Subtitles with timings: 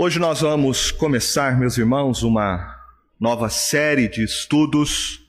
[0.00, 2.80] Hoje nós vamos começar, meus irmãos, uma
[3.18, 5.28] nova série de estudos.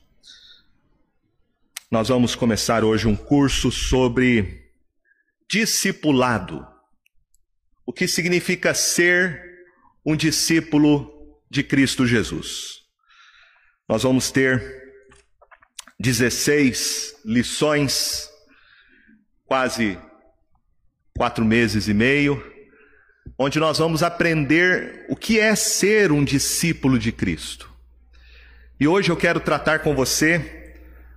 [1.89, 4.69] Nós vamos começar hoje um curso sobre
[5.49, 6.67] discipulado.
[7.83, 9.43] O que significa ser
[10.05, 12.83] um discípulo de Cristo Jesus.
[13.87, 14.93] Nós vamos ter
[15.99, 18.29] 16 lições,
[19.45, 19.97] quase
[21.17, 22.58] quatro meses e meio,
[23.41, 27.71] onde nós vamos aprender o que é ser um discípulo de Cristo.
[28.77, 30.73] E hoje eu quero tratar com você,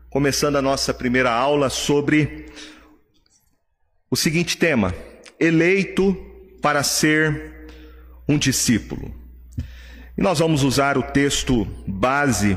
[0.08, 2.46] começando a nossa primeira aula, sobre
[4.08, 4.94] o seguinte tema:
[5.38, 6.14] eleito
[6.62, 7.66] para ser
[8.28, 9.12] um discípulo.
[10.16, 12.56] E nós vamos usar o texto base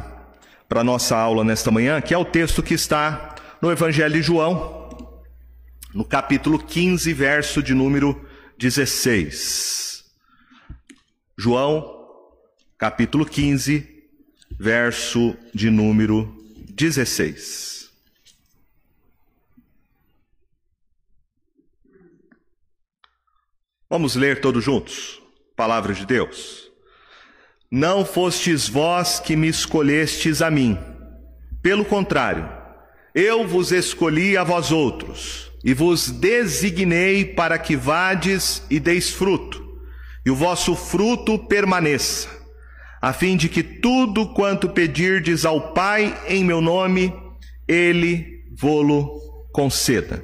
[0.70, 5.24] para nossa aula nesta manhã, que é o texto que está no Evangelho de João,
[5.92, 8.25] no capítulo 15, verso de número
[8.58, 10.06] 16.
[11.38, 12.08] João,
[12.78, 14.04] capítulo 15,
[14.58, 16.34] verso de número
[16.70, 17.92] 16.
[23.90, 25.22] Vamos ler todos juntos?
[25.56, 26.72] Palavra de Deus.
[27.70, 30.78] Não fostes vós que me escolhestes a mim.
[31.62, 32.50] Pelo contrário,
[33.14, 39.82] eu vos escolhi a vós outros, e vos designei para que vades e deis fruto,
[40.24, 42.30] e o vosso fruto permaneça,
[43.02, 47.12] a fim de que tudo quanto pedirdes ao Pai em meu nome,
[47.68, 49.20] ele vô-lo
[49.52, 50.24] conceda.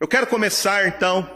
[0.00, 1.28] Eu quero começar então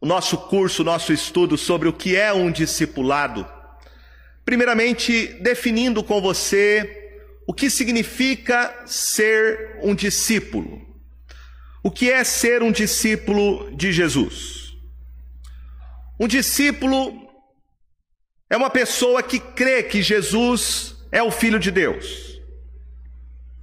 [0.00, 3.46] o nosso curso, o nosso estudo sobre o que é um discipulado.
[4.46, 7.10] Primeiramente, definindo com você
[7.46, 10.87] o que significa ser um discípulo.
[11.82, 14.76] O que é ser um discípulo de Jesus?
[16.18, 17.28] Um discípulo
[18.50, 22.40] é uma pessoa que crê que Jesus é o Filho de Deus.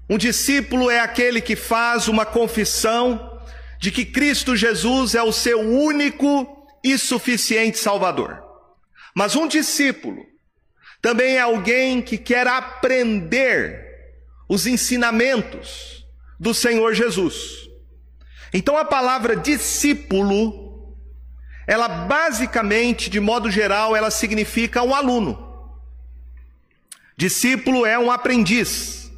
[0.09, 3.41] Um discípulo é aquele que faz uma confissão
[3.79, 6.47] de que Cristo Jesus é o seu único
[6.83, 8.41] e suficiente Salvador.
[9.15, 10.23] Mas um discípulo
[11.01, 13.83] também é alguém que quer aprender
[14.47, 16.05] os ensinamentos
[16.39, 17.69] do Senhor Jesus.
[18.57, 20.95] Então a palavra discípulo,
[21.67, 25.77] ela basicamente, de modo geral, ela significa um aluno.
[27.17, 29.11] Discípulo é um aprendiz.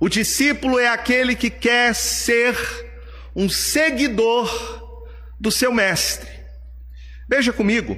[0.00, 2.56] O discípulo é aquele que quer ser
[3.32, 4.50] um seguidor
[5.38, 6.28] do seu mestre.
[7.28, 7.96] Veja comigo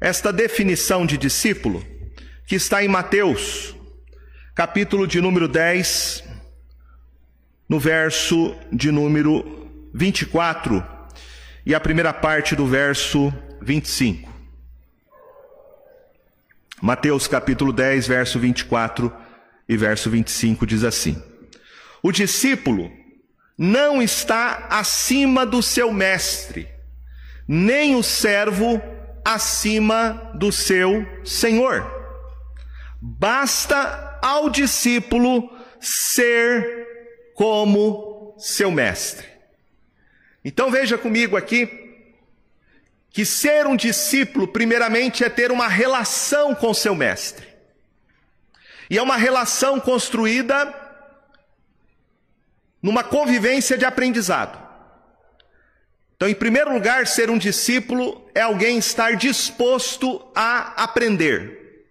[0.00, 1.84] esta definição de discípulo
[2.46, 3.74] que está em Mateus,
[4.54, 6.22] capítulo de número 10,
[7.68, 9.61] no verso de número
[9.94, 10.84] 24
[11.66, 14.30] e a primeira parte do verso 25.
[16.80, 19.12] Mateus capítulo 10, verso 24
[19.68, 21.22] e verso 25 diz assim:
[22.02, 22.90] O discípulo
[23.56, 26.68] não está acima do seu mestre,
[27.46, 28.82] nem o servo
[29.24, 31.88] acima do seu senhor.
[33.00, 35.50] Basta ao discípulo
[35.80, 36.86] ser
[37.34, 39.31] como seu mestre.
[40.44, 41.80] Então veja comigo aqui
[43.10, 47.46] que ser um discípulo, primeiramente, é ter uma relação com seu mestre.
[48.88, 50.74] E é uma relação construída
[52.82, 54.58] numa convivência de aprendizado.
[56.16, 61.86] Então, em primeiro lugar, ser um discípulo é alguém estar disposto a aprender.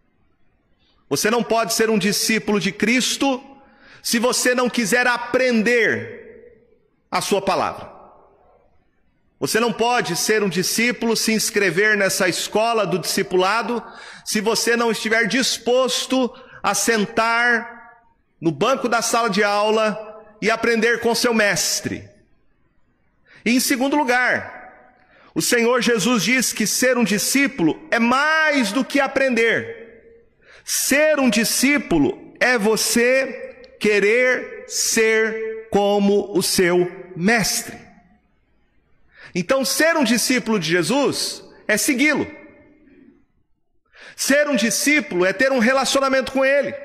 [1.09, 3.43] Você não pode ser um discípulo de Cristo
[4.01, 6.63] se você não quiser aprender
[7.11, 7.90] a sua palavra.
[9.41, 13.83] Você não pode ser um discípulo, se inscrever nessa escola do discipulado,
[14.23, 16.31] se você não estiver disposto
[16.61, 18.03] a sentar
[18.39, 22.07] no banco da sala de aula e aprender com seu mestre.
[23.43, 24.93] E em segundo lugar,
[25.33, 30.21] o Senhor Jesus diz que ser um discípulo é mais do que aprender.
[30.63, 37.90] Ser um discípulo é você querer ser como o seu mestre.
[39.33, 42.27] Então, ser um discípulo de Jesus é segui-lo.
[44.15, 46.75] Ser um discípulo é ter um relacionamento com Ele.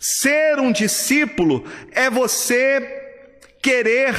[0.00, 2.80] Ser um discípulo é você
[3.62, 4.14] querer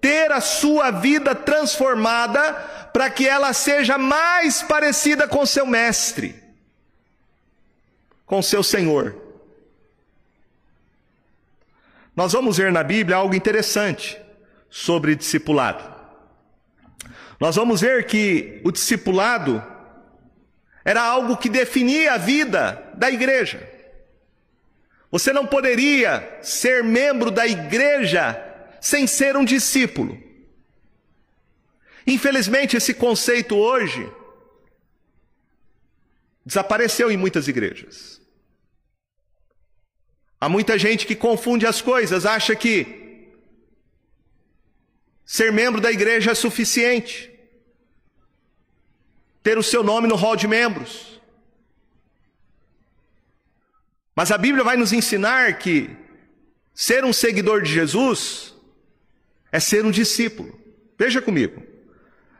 [0.00, 2.52] ter a sua vida transformada
[2.92, 6.34] para que ela seja mais parecida com seu mestre,
[8.26, 9.16] com seu Senhor.
[12.14, 14.20] Nós vamos ver na Bíblia algo interessante
[14.68, 15.89] sobre discipulado.
[17.40, 19.64] Nós vamos ver que o discipulado
[20.84, 23.66] era algo que definia a vida da igreja.
[25.10, 28.38] Você não poderia ser membro da igreja
[28.80, 30.22] sem ser um discípulo.
[32.06, 34.10] Infelizmente, esse conceito hoje
[36.44, 38.20] desapareceu em muitas igrejas.
[40.40, 43.00] Há muita gente que confunde as coisas, acha que
[45.24, 47.29] ser membro da igreja é suficiente,
[49.42, 51.20] ter o seu nome no hall de membros.
[54.14, 55.90] Mas a Bíblia vai nos ensinar que
[56.74, 58.54] ser um seguidor de Jesus
[59.50, 60.58] é ser um discípulo.
[60.98, 61.62] Veja comigo.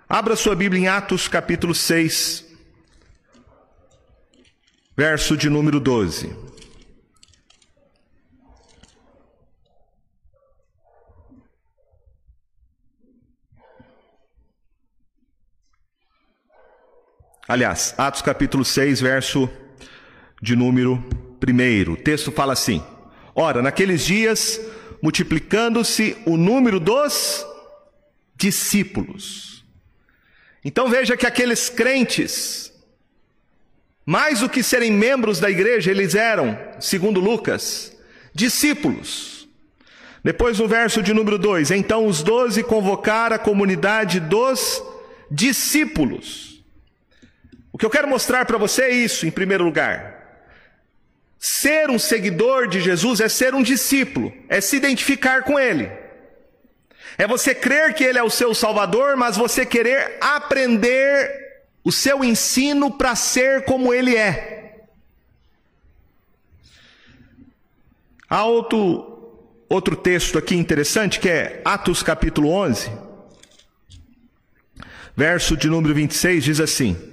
[0.08, 2.44] Abra sua Bíblia em Atos capítulo 6,
[4.96, 6.49] verso de número 12.
[17.50, 19.50] Aliás, Atos capítulo 6, verso
[20.40, 21.04] de número
[21.44, 21.92] 1.
[21.92, 22.82] O texto fala assim:
[23.34, 24.60] Ora, naqueles dias,
[25.02, 27.44] multiplicando-se o número dos
[28.36, 29.50] discípulos
[30.64, 32.72] então veja que aqueles crentes,
[34.04, 37.96] mais do que serem membros da igreja, eles eram, segundo Lucas,
[38.34, 39.48] discípulos.
[40.22, 44.82] Depois no verso de número 2: Então os doze convocaram a comunidade dos
[45.30, 46.49] discípulos.
[47.72, 50.20] O que eu quero mostrar para você é isso, em primeiro lugar.
[51.38, 55.90] Ser um seguidor de Jesus é ser um discípulo, é se identificar com Ele.
[57.16, 62.22] É você crer que Ele é o seu Salvador, mas você querer aprender o seu
[62.24, 64.60] ensino para ser como Ele é.
[68.28, 72.90] Há outro, outro texto aqui interessante que é Atos capítulo 11,
[75.16, 77.09] verso de número 26, diz assim: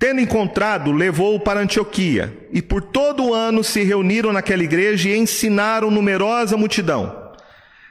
[0.00, 5.18] Tendo encontrado, levou-o para Antioquia, e por todo o ano se reuniram naquela igreja e
[5.18, 7.34] ensinaram numerosa multidão.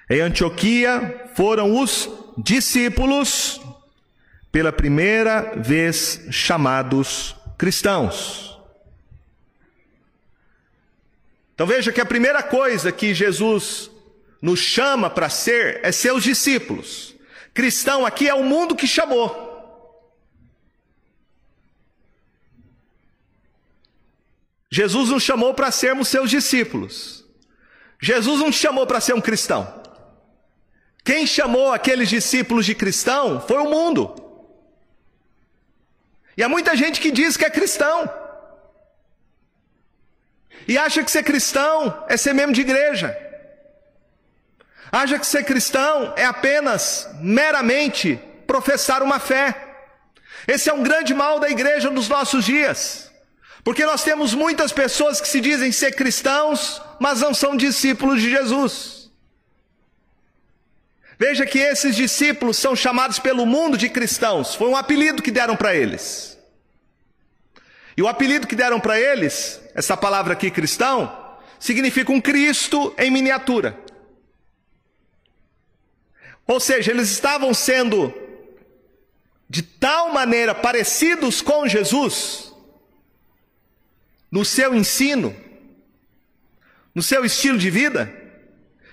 [0.10, 3.62] Em Antioquia foram os discípulos,
[4.52, 8.60] pela primeira vez chamados cristãos.
[11.54, 13.92] Então veja que a primeira coisa que Jesus
[14.42, 17.16] nos chama para ser é seus discípulos.
[17.54, 19.49] Cristão aqui é o mundo que chamou.
[24.72, 27.26] Jesus nos chamou para sermos seus discípulos.
[28.00, 29.82] Jesus não chamou para ser um cristão.
[31.04, 34.16] Quem chamou aqueles discípulos de cristão foi o mundo.
[36.38, 38.10] E há muita gente que diz que é cristão.
[40.68, 43.18] E acha que ser cristão é ser membro de igreja.
[44.92, 49.56] Acha que ser cristão é apenas, meramente, professar uma fé.
[50.48, 53.09] Esse é um grande mal da igreja nos nossos dias.
[53.64, 58.30] Porque nós temos muitas pessoas que se dizem ser cristãos, mas não são discípulos de
[58.30, 59.10] Jesus.
[61.18, 65.58] Veja que esses discípulos são chamados pelo mundo de cristãos, foi um apelido que deram
[65.58, 66.38] para eles.
[67.98, 73.12] E o apelido que deram para eles, essa palavra aqui cristão, significa um Cristo em
[73.12, 73.78] miniatura.
[76.48, 78.14] Ou seja, eles estavam sendo
[79.50, 82.49] de tal maneira parecidos com Jesus,
[84.32, 85.36] no seu ensino,
[86.94, 88.14] no seu estilo de vida,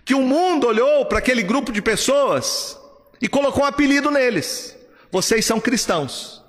[0.04, 2.78] que o mundo olhou para aquele grupo de pessoas
[3.20, 4.76] e colocou um apelido neles.
[5.10, 6.42] Vocês são cristãos.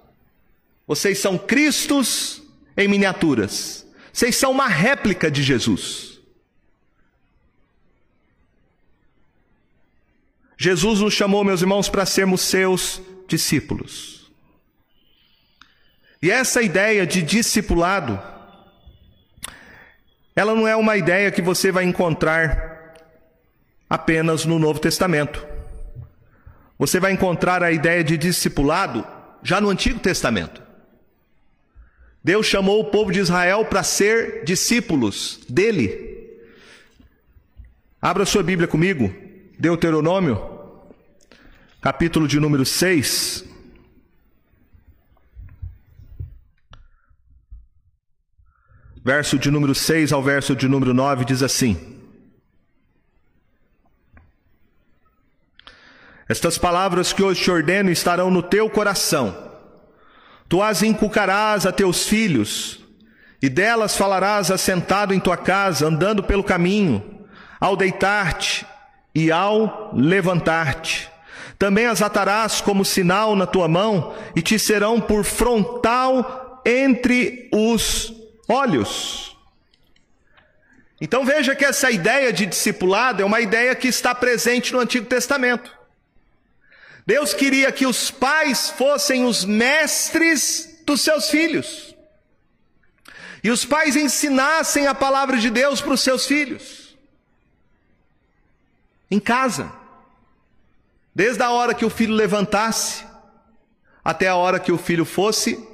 [0.85, 2.41] Vocês são cristos
[2.77, 3.85] em miniaturas.
[4.13, 6.19] Vocês são uma réplica de Jesus.
[10.57, 14.31] Jesus nos chamou, meus irmãos, para sermos seus discípulos.
[16.21, 18.19] E essa ideia de discipulado,
[20.37, 22.93] ela não é uma ideia que você vai encontrar
[23.89, 25.43] apenas no Novo Testamento.
[26.77, 29.03] Você vai encontrar a ideia de discipulado
[29.41, 30.61] já no Antigo Testamento.
[32.23, 36.37] Deus chamou o povo de Israel para ser discípulos dele.
[37.99, 39.11] Abra sua Bíblia comigo,
[39.57, 40.39] Deuteronômio,
[41.81, 43.43] capítulo de número 6.
[49.07, 51.77] Verso de número 6 ao verso de número 9 diz assim:
[56.27, 59.33] Estas palavras que hoje te ordeno estarão no teu coração.
[60.49, 62.81] Tu as inculcarás a teus filhos,
[63.41, 67.25] e delas falarás assentado em tua casa, andando pelo caminho,
[67.61, 68.67] ao deitar-te
[69.15, 71.09] e ao levantar-te.
[71.57, 78.16] Também as atarás como sinal na tua mão e te serão por frontal entre os
[78.47, 79.37] olhos.
[80.99, 85.05] Então veja que essa ideia de discipulado é uma ideia que está presente no Antigo
[85.05, 85.75] Testamento.
[87.05, 91.95] Deus queria que os pais fossem os mestres dos seus filhos.
[93.43, 96.97] E os pais ensinassem a palavra de Deus para os seus filhos.
[99.09, 99.71] Em casa.
[101.15, 103.05] Desde a hora que o filho levantasse
[104.03, 105.65] até a hora que o filho fosse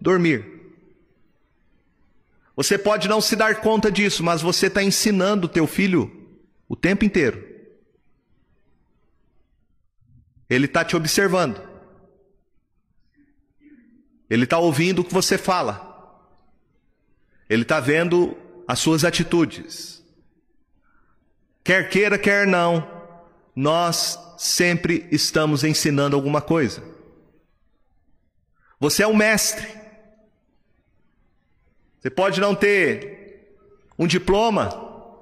[0.00, 0.51] dormir.
[2.54, 6.10] Você pode não se dar conta disso, mas você está ensinando o teu filho
[6.68, 7.50] o tempo inteiro.
[10.48, 11.60] Ele está te observando.
[14.28, 15.90] Ele está ouvindo o que você fala.
[17.48, 20.02] Ele está vendo as suas atitudes.
[21.64, 22.86] Quer queira, quer não,
[23.54, 26.82] nós sempre estamos ensinando alguma coisa.
[28.80, 29.81] Você é um mestre.
[32.02, 33.46] Você pode não ter
[33.96, 35.14] um diploma,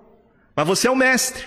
[0.56, 1.44] mas você é um mestre.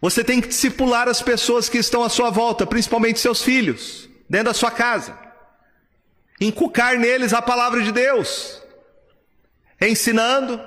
[0.00, 4.46] Você tem que discipular as pessoas que estão à sua volta, principalmente seus filhos, dentro
[4.46, 5.18] da sua casa.
[6.40, 8.62] Inculcar neles a palavra de Deus,
[9.80, 10.60] ensinando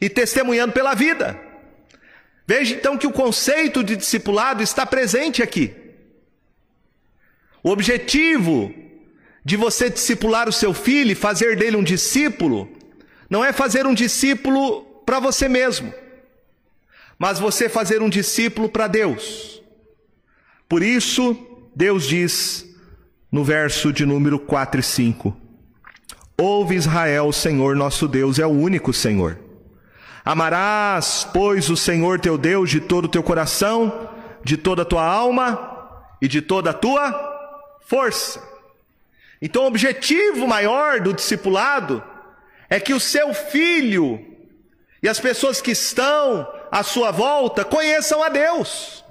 [0.00, 1.38] e testemunhando pela vida.
[2.46, 5.74] Veja então que o conceito de discipulado está presente aqui.
[7.62, 8.72] O objetivo
[9.44, 12.68] de você discipular o seu filho e fazer dele um discípulo,
[13.28, 15.92] não é fazer um discípulo para você mesmo,
[17.18, 19.62] mas você fazer um discípulo para Deus.
[20.68, 21.36] Por isso,
[21.74, 22.66] Deus diz
[23.30, 25.36] no verso de número 4 e 5:
[26.36, 29.38] Ouve Israel, o Senhor nosso Deus é o único Senhor.
[30.24, 34.10] Amarás, pois, o Senhor teu Deus de todo o teu coração,
[34.44, 38.42] de toda a tua alma e de toda a tua força.
[39.40, 42.02] Então, o objetivo maior do discipulado
[42.68, 44.24] é que o seu filho
[45.02, 49.04] e as pessoas que estão à sua volta conheçam a Deus.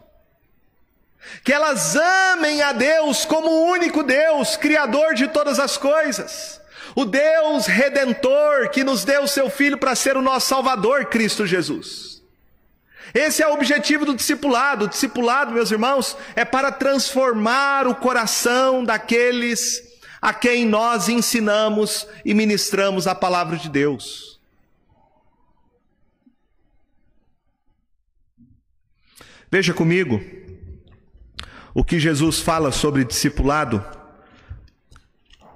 [1.44, 6.62] Que elas amem a Deus como o único Deus, Criador de todas as coisas.
[6.96, 11.46] O Deus redentor que nos deu o seu Filho para ser o nosso Salvador, Cristo
[11.46, 12.22] Jesus.
[13.14, 14.86] Esse é o objetivo do discipulado.
[14.86, 19.87] O discipulado, meus irmãos, é para transformar o coração daqueles
[20.22, 24.40] a quem nós ensinamos e ministramos a palavra de Deus.
[29.50, 30.22] Veja comigo
[31.74, 33.84] o que Jesus fala sobre discipulado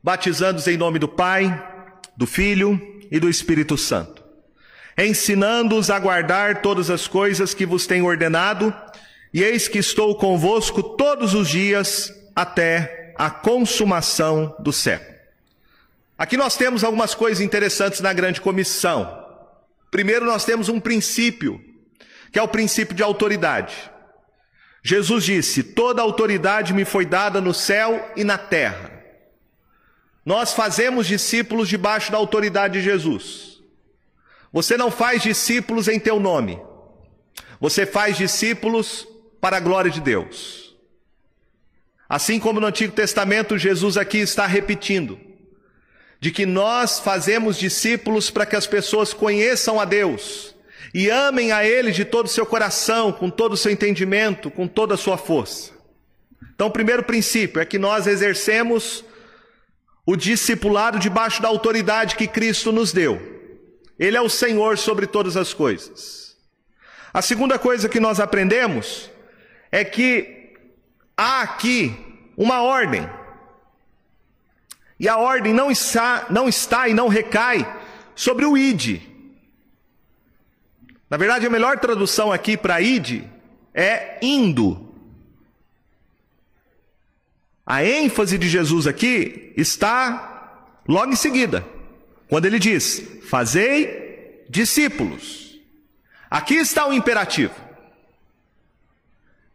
[0.03, 1.57] batizando-os em nome do Pai,
[2.17, 2.81] do Filho
[3.13, 4.25] e do Espírito Santo,
[4.99, 8.75] ensinando-os a guardar todas as coisas que vos tenho ordenado,
[9.33, 15.19] e eis que estou convosco todos os dias até a consumação do século.
[16.17, 19.27] Aqui nós temos algumas coisas interessantes na grande comissão.
[19.91, 21.61] Primeiro, nós temos um princípio,
[22.33, 23.91] que é o princípio de autoridade.
[24.83, 28.91] Jesus disse: Toda autoridade me foi dada no céu e na terra.
[30.25, 33.61] Nós fazemos discípulos debaixo da autoridade de Jesus.
[34.53, 36.61] Você não faz discípulos em teu nome.
[37.61, 39.07] Você faz discípulos
[39.41, 40.70] para a glória de Deus.
[42.11, 45.17] Assim como no Antigo Testamento, Jesus aqui está repetindo,
[46.19, 50.53] de que nós fazemos discípulos para que as pessoas conheçam a Deus
[50.93, 54.67] e amem a Ele de todo o seu coração, com todo o seu entendimento, com
[54.67, 55.71] toda a sua força.
[56.53, 59.05] Então, o primeiro princípio é que nós exercemos
[60.05, 63.23] o discipulado debaixo da autoridade que Cristo nos deu.
[63.97, 66.37] Ele é o Senhor sobre todas as coisas.
[67.15, 69.09] A segunda coisa que nós aprendemos
[69.71, 70.40] é que
[71.21, 71.95] há aqui
[72.35, 73.07] uma ordem.
[74.99, 77.59] E a ordem não está, não está e não recai
[78.15, 79.03] sobre o id.
[81.11, 83.25] Na verdade, a melhor tradução aqui para id
[83.75, 84.89] é indo.
[87.67, 91.67] A ênfase de Jesus aqui está logo em seguida,
[92.29, 95.61] quando ele diz: Fazei discípulos.
[96.31, 97.55] Aqui está o imperativo.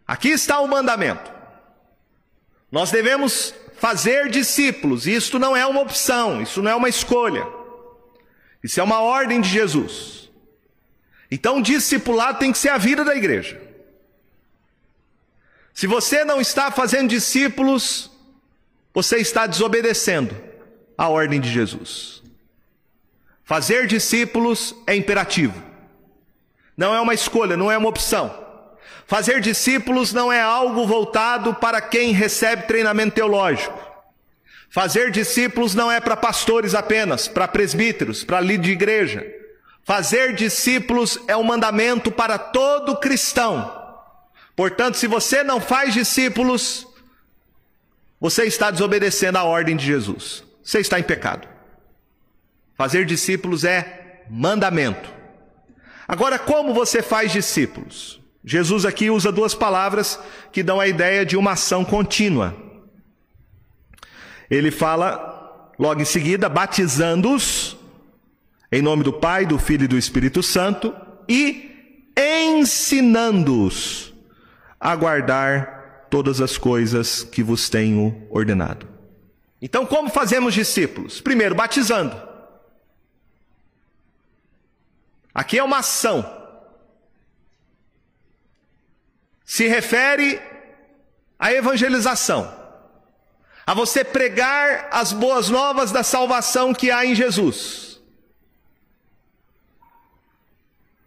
[0.07, 1.34] Aqui está o mandamento.
[2.75, 7.47] Nós devemos fazer discípulos, e isto não é uma opção, isso não é uma escolha.
[8.61, 10.29] Isso é uma ordem de Jesus.
[11.31, 13.61] Então, discipulado tem que ser a vida da igreja.
[15.73, 18.11] Se você não está fazendo discípulos,
[18.93, 20.35] você está desobedecendo
[20.97, 22.21] a ordem de Jesus.
[23.45, 25.63] Fazer discípulos é imperativo.
[26.75, 28.44] Não é uma escolha, não é uma opção.
[29.07, 33.79] Fazer discípulos não é algo voltado para quem recebe treinamento teológico.
[34.69, 39.25] Fazer discípulos não é para pastores apenas, para presbíteros, para líder de igreja.
[39.83, 43.83] Fazer discípulos é um mandamento para todo cristão.
[44.55, 46.87] Portanto, se você não faz discípulos,
[48.19, 50.43] você está desobedecendo a ordem de Jesus.
[50.63, 51.47] Você está em pecado.
[52.75, 55.13] Fazer discípulos é mandamento.
[56.07, 58.19] Agora, como você faz discípulos?
[58.45, 60.19] Jesus aqui usa duas palavras
[60.51, 62.55] que dão a ideia de uma ação contínua.
[64.49, 67.75] Ele fala, logo em seguida, batizando-os
[68.71, 70.93] em nome do Pai, do Filho e do Espírito Santo
[71.27, 74.13] e ensinando-os
[74.79, 78.87] a guardar todas as coisas que vos tenho ordenado.
[79.61, 81.19] Então, como fazemos discípulos?
[81.19, 82.15] Primeiro, batizando.
[85.33, 86.34] Aqui é uma ação.
[89.45, 90.41] Se refere
[91.37, 92.51] à evangelização,
[93.65, 98.01] a você pregar as boas novas da salvação que há em Jesus.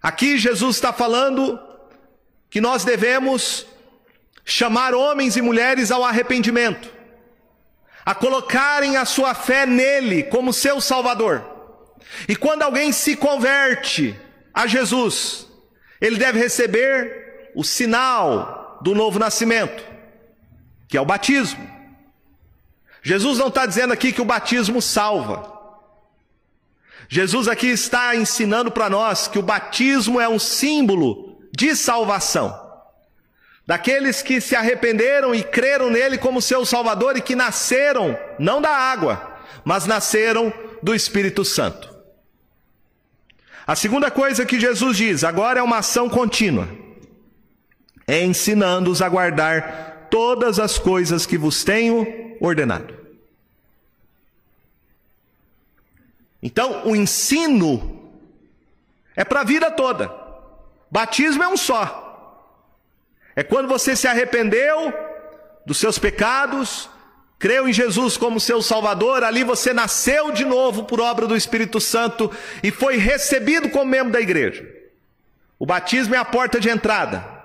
[0.03, 1.61] Aqui Jesus está falando
[2.49, 3.67] que nós devemos
[4.45, 6.91] chamar homens e mulheres ao arrependimento,
[8.05, 11.45] a colocarem a sua fé nele como seu Salvador.
[12.27, 14.19] E quando alguém se converte
[14.55, 15.47] a Jesus,
[16.01, 17.28] ele deve receber
[17.59, 19.83] o sinal do novo nascimento,
[20.87, 21.69] que é o batismo.
[23.03, 25.59] Jesus não está dizendo aqui que o batismo salva.
[27.09, 32.57] Jesus aqui está ensinando para nós que o batismo é um símbolo de salvação.
[33.67, 38.71] Daqueles que se arrependeram e creram nele como seu Salvador e que nasceram, não da
[38.71, 41.93] água, mas nasceram do Espírito Santo.
[43.67, 46.78] A segunda coisa que Jesus diz, agora é uma ação contínua,
[48.09, 52.97] é ensinando-os a guardar todas as coisas que vos tenho ordenado.
[56.43, 58.11] Então, o ensino
[59.15, 60.11] é para a vida toda.
[60.91, 62.07] Batismo é um só.
[63.37, 64.93] É quando você se arrependeu
[65.67, 66.89] dos seus pecados,
[67.39, 71.79] creu em Jesus como seu Salvador, ali você nasceu de novo por obra do Espírito
[71.79, 74.67] Santo e foi recebido como membro da igreja.
[75.59, 77.38] O batismo é a porta de entrada,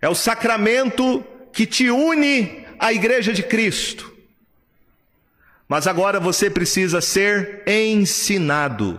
[0.00, 4.10] é o sacramento que te une à igreja de Cristo.
[5.68, 8.98] Mas agora você precisa ser ensinado.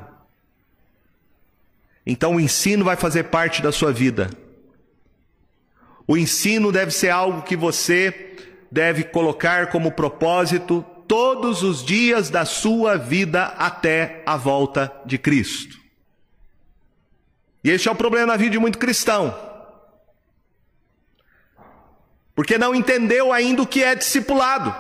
[2.05, 4.29] Então o ensino vai fazer parte da sua vida.
[6.07, 8.35] O ensino deve ser algo que você
[8.71, 15.77] deve colocar como propósito todos os dias da sua vida até a volta de Cristo.
[17.63, 19.50] E este é o problema na vida de muito cristão.
[22.33, 24.73] Porque não entendeu ainda o que é discipulado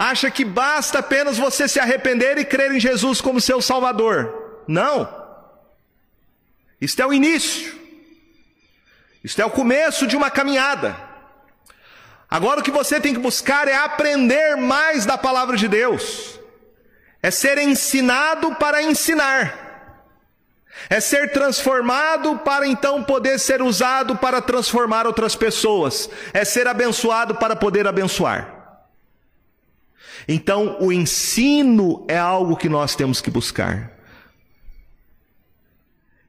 [0.00, 4.62] acha que basta apenas você se arrepender e crer em Jesus como seu Salvador.
[4.66, 5.06] Não.
[6.80, 7.78] Isto é o início.
[9.22, 10.96] Isto é o começo de uma caminhada.
[12.30, 16.40] Agora o que você tem que buscar é aprender mais da palavra de Deus.
[17.22, 19.59] É ser ensinado para ensinar.
[20.88, 26.08] É ser transformado para então poder ser usado para transformar outras pessoas.
[26.32, 28.60] É ser abençoado para poder abençoar.
[30.28, 33.92] Então, o ensino é algo que nós temos que buscar.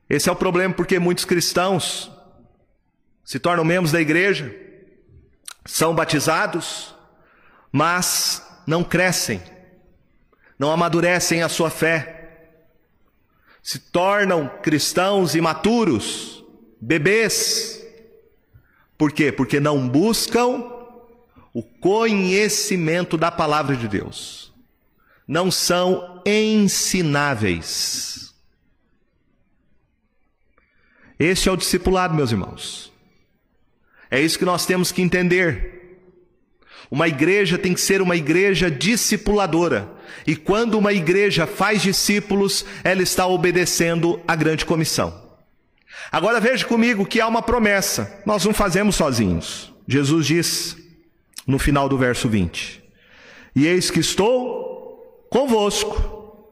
[0.09, 2.11] Esse é o problema porque muitos cristãos
[3.23, 4.53] se tornam membros da igreja,
[5.65, 6.93] são batizados,
[7.71, 9.41] mas não crescem,
[10.59, 12.20] não amadurecem a sua fé,
[13.61, 16.43] se tornam cristãos imaturos,
[16.79, 17.81] bebês.
[18.97, 19.31] Por quê?
[19.31, 20.63] Porque não buscam
[21.53, 24.51] o conhecimento da palavra de Deus.
[25.27, 28.33] Não são ensináveis.
[31.19, 32.91] Este é o discipulado, meus irmãos.
[34.09, 35.79] É isso que nós temos que entender.
[36.89, 39.89] Uma igreja tem que ser uma igreja discipuladora.
[40.25, 45.21] E quando uma igreja faz discípulos, ela está obedecendo à grande comissão.
[46.11, 48.21] Agora veja comigo que há uma promessa.
[48.25, 49.73] Nós não fazemos sozinhos.
[49.87, 50.77] Jesus diz
[51.45, 52.83] no final do verso 20:
[53.55, 56.47] E eis que estou convosco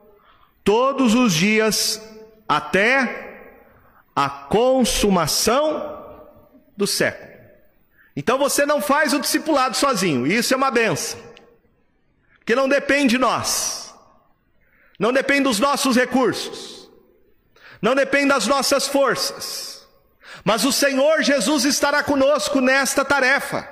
[0.64, 2.02] todos os dias
[2.48, 3.30] até
[4.16, 5.98] a consumação
[6.76, 7.30] do século.
[8.16, 11.20] Então você não faz o discipulado sozinho, isso é uma benção,
[12.50, 13.94] que não depende de nós,
[14.98, 16.90] não depende dos nossos recursos,
[17.80, 19.88] não depende das nossas forças,
[20.44, 23.70] mas o Senhor Jesus estará conosco nesta tarefa,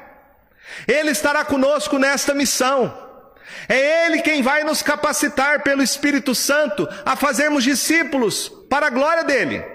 [0.88, 2.96] Ele estará conosco nesta missão.
[3.68, 9.24] É Ele quem vai nos capacitar pelo Espírito Santo a fazermos discípulos para a glória
[9.24, 9.66] dele.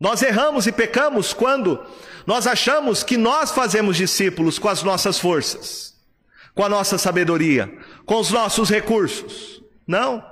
[0.00, 1.84] Nós erramos e pecamos quando
[2.26, 5.94] nós achamos que nós fazemos discípulos com as nossas forças,
[6.54, 7.72] com a nossa sabedoria,
[8.06, 9.62] com os nossos recursos.
[9.86, 10.24] Não.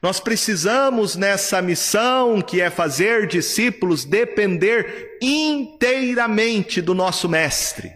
[0.00, 7.92] Nós precisamos nessa missão que é fazer discípulos depender inteiramente do nosso Mestre,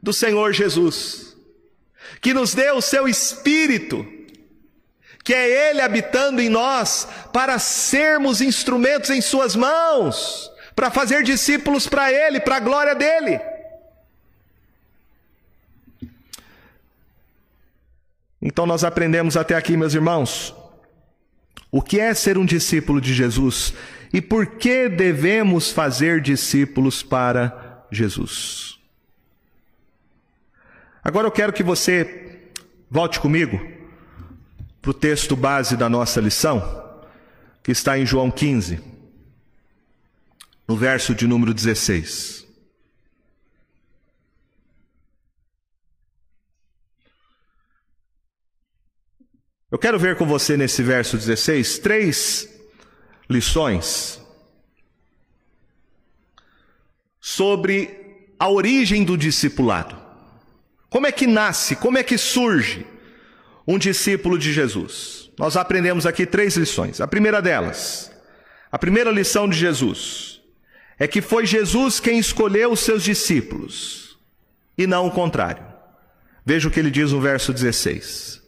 [0.00, 1.36] do Senhor Jesus,
[2.20, 4.06] que nos deu o seu Espírito
[5.24, 11.86] que é Ele habitando em nós, para sermos instrumentos em Suas mãos, para fazer discípulos
[11.86, 13.40] para Ele, para a glória dEle.
[18.40, 20.54] Então nós aprendemos até aqui, meus irmãos,
[21.70, 23.72] o que é ser um discípulo de Jesus
[24.12, 28.78] e por que devemos fazer discípulos para Jesus.
[31.04, 32.50] Agora eu quero que você
[32.90, 33.60] volte comigo
[34.80, 36.82] para o texto base da nossa lição,
[37.62, 38.91] que está em João 15,
[40.72, 42.46] no verso de número 16.
[49.70, 52.48] Eu quero ver com você nesse verso 16 três
[53.28, 54.18] lições
[57.20, 59.94] sobre a origem do discipulado.
[60.88, 62.86] Como é que nasce, como é que surge
[63.66, 65.30] um discípulo de Jesus.
[65.38, 66.98] Nós aprendemos aqui três lições.
[66.98, 68.10] A primeira delas,
[68.70, 70.41] a primeira lição de Jesus,
[71.02, 74.16] é que foi Jesus quem escolheu os seus discípulos
[74.78, 75.66] e não o contrário.
[76.46, 78.40] Veja o que ele diz no verso 16: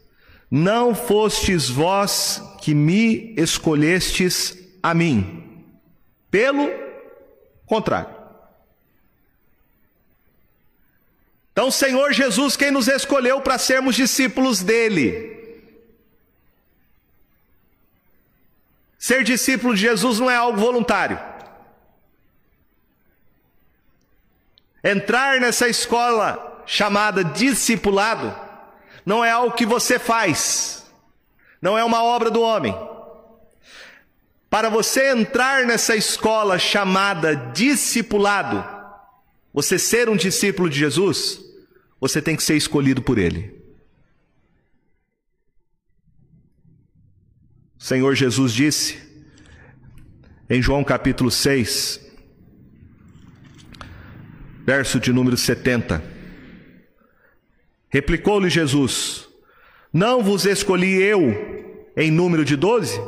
[0.49, 5.65] Não fostes vós que me escolhestes a mim,
[6.31, 6.71] pelo
[7.67, 8.15] contrário.
[11.51, 15.59] Então, Senhor Jesus, quem nos escolheu para sermos discípulos dele.
[18.97, 21.34] Ser discípulo de Jesus não é algo voluntário.
[24.85, 28.39] Entrar nessa escola chamada discipulado
[29.05, 30.85] não é algo que você faz,
[31.61, 32.75] não é uma obra do homem.
[34.51, 38.63] Para você entrar nessa escola chamada discipulado,
[39.55, 41.41] você ser um discípulo de Jesus,
[41.99, 43.55] você tem que ser escolhido por Ele.
[47.79, 48.99] O Senhor Jesus disse
[50.49, 52.04] em João capítulo 6,
[54.65, 56.03] verso de número 70.
[57.89, 59.29] Replicou-lhe Jesus:
[59.93, 63.01] Não vos escolhi eu em número de doze?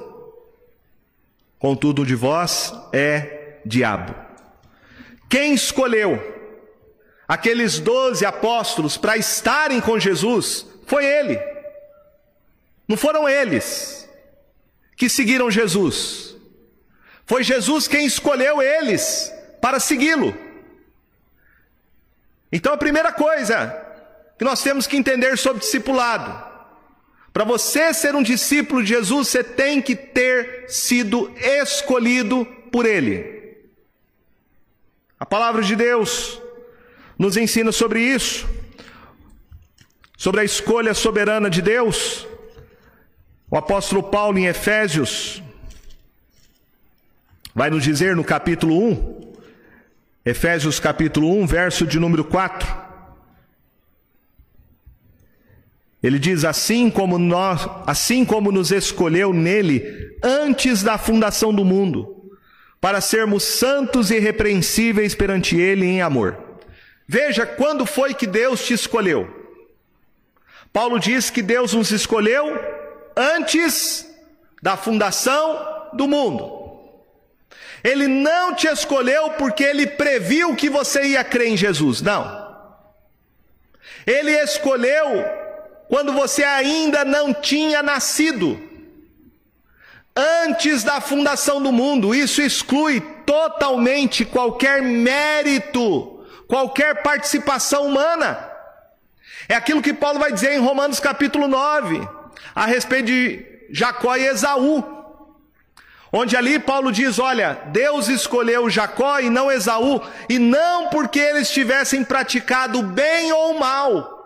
[1.59, 4.15] Contudo, um de vós é diabo.
[5.29, 6.37] Quem escolheu?
[7.27, 11.39] aqueles doze apóstolos para estarem com Jesus, foi ele.
[12.87, 14.09] Não foram eles
[14.97, 16.37] que seguiram Jesus.
[17.27, 20.37] Foi Jesus quem escolheu eles para segui-lo.
[22.57, 23.79] Então a primeira coisa
[24.39, 26.43] que nós temos que entender sobre discipulado,
[27.31, 33.59] para você ser um discípulo de Jesus, você tem que ter sido escolhido por Ele.
[35.21, 36.41] A palavra de Deus
[37.19, 38.49] nos ensina sobre isso,
[40.17, 42.27] sobre a escolha soberana de Deus.
[43.51, 45.43] O apóstolo Paulo, em Efésios,
[47.55, 49.26] vai nos dizer no capítulo 1,
[50.27, 52.85] Efésios capítulo 1, verso de número 4.
[56.03, 62.29] Ele diz assim como nós, assim como nos escolheu nele antes da fundação do mundo,
[62.81, 66.45] para sermos santos e irrepreensíveis perante ele em amor
[67.07, 69.29] Veja quando foi que Deus te escolheu.
[70.73, 72.53] Paulo diz que Deus nos escolheu
[73.17, 74.07] antes
[74.61, 76.56] da fundação do mundo.
[77.87, 82.45] Ele não te escolheu porque ele previu que você ia crer em Jesus, não.
[84.05, 85.25] Ele escolheu
[85.89, 88.61] quando você ainda não tinha nascido.
[90.17, 98.51] Antes da fundação do mundo, isso exclui totalmente qualquer mérito, qualquer participação humana.
[99.49, 102.01] É aquilo que Paulo vai dizer em Romanos capítulo 9,
[102.53, 104.96] a respeito de Jacó e Esaú.
[106.13, 111.51] Onde ali Paulo diz: Olha, Deus escolheu Jacó e não Esaú, e não porque eles
[111.51, 114.17] tivessem praticado bem ou mal.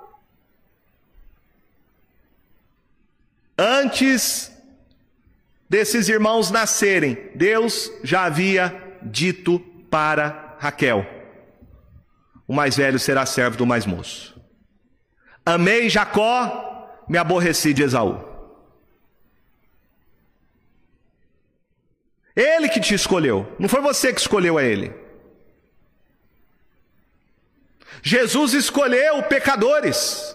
[3.58, 4.50] Antes
[5.68, 9.58] desses irmãos nascerem, Deus já havia dito
[9.90, 11.06] para Raquel:
[12.46, 14.38] O mais velho será servo do mais moço.
[15.44, 18.29] Amei Jacó, me aborreci de Esaú.
[22.40, 24.94] Ele que te escolheu, não foi você que escolheu a ele.
[28.02, 30.34] Jesus escolheu pecadores.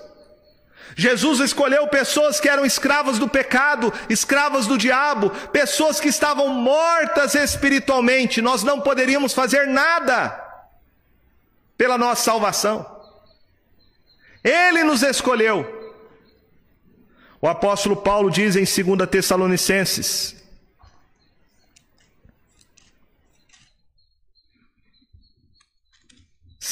[0.95, 7.33] Jesus escolheu pessoas que eram escravas do pecado, escravas do diabo, pessoas que estavam mortas
[7.33, 8.39] espiritualmente.
[8.39, 10.39] Nós não poderíamos fazer nada
[11.75, 12.85] pela nossa salvação.
[14.43, 15.65] Ele nos escolheu.
[17.41, 20.34] O apóstolo Paulo diz em 2 Tessalonicenses: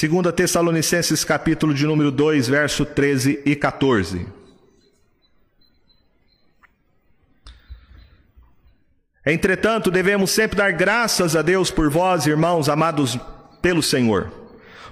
[0.04, 4.28] Segunda Tessalonicenses capítulo de número 2, verso 13 e 14.
[9.26, 13.18] Entretanto, devemos sempre dar graças a Deus por vós, irmãos amados
[13.62, 14.30] pelo Senhor,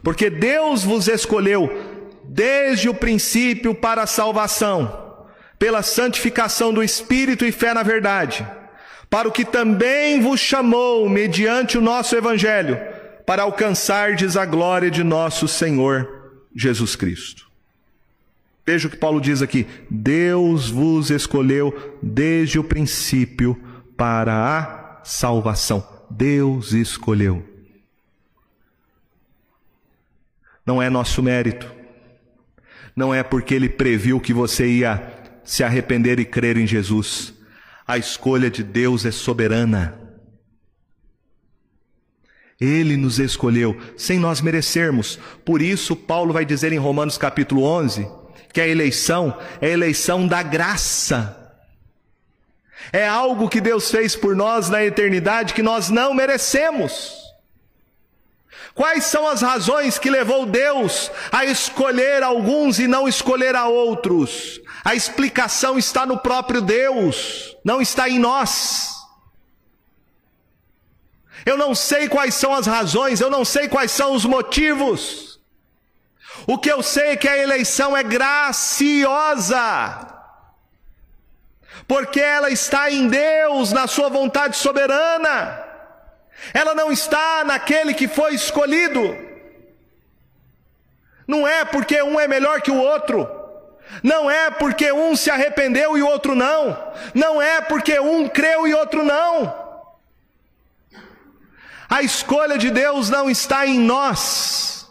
[0.02, 1.70] porque Deus vos escolheu
[2.24, 5.28] desde o princípio para a salvação,
[5.60, 8.48] pela santificação do Espírito e fé na verdade,
[9.10, 15.04] para o que também vos chamou mediante o nosso Evangelho para alcançardes a glória de
[15.04, 17.50] nosso Senhor Jesus Cristo.
[18.66, 23.60] Veja o que Paulo diz aqui: Deus vos escolheu desde o princípio
[23.98, 25.88] para a salvação.
[26.10, 27.48] Deus escolheu.
[30.66, 31.72] Não é nosso mérito.
[32.96, 37.34] Não é porque ele previu que você ia se arrepender e crer em Jesus.
[37.88, 40.01] A escolha de Deus é soberana.
[42.62, 45.18] Ele nos escolheu sem nós merecermos.
[45.44, 48.08] Por isso, Paulo vai dizer em Romanos capítulo 11
[48.54, 51.38] que a eleição é a eleição da graça.
[52.94, 57.20] É algo que Deus fez por nós na eternidade que nós não merecemos.
[58.76, 64.62] Quais são as razões que levou Deus a escolher alguns e não escolher a outros?
[64.86, 69.01] A explicação está no próprio Deus, não está em nós.
[71.46, 75.40] Eu não sei quais são as razões, eu não sei quais são os motivos.
[76.48, 79.60] O que eu sei é que a eleição é graciosa,
[81.88, 85.64] porque ela está em Deus, na Sua vontade soberana,
[86.54, 89.30] ela não está naquele que foi escolhido.
[91.28, 93.30] Não é porque um é melhor que o outro,
[94.04, 98.68] não é porque um se arrependeu e o outro não, não é porque um creu
[98.68, 99.61] e outro não.
[101.92, 104.88] A escolha de Deus não está em nós.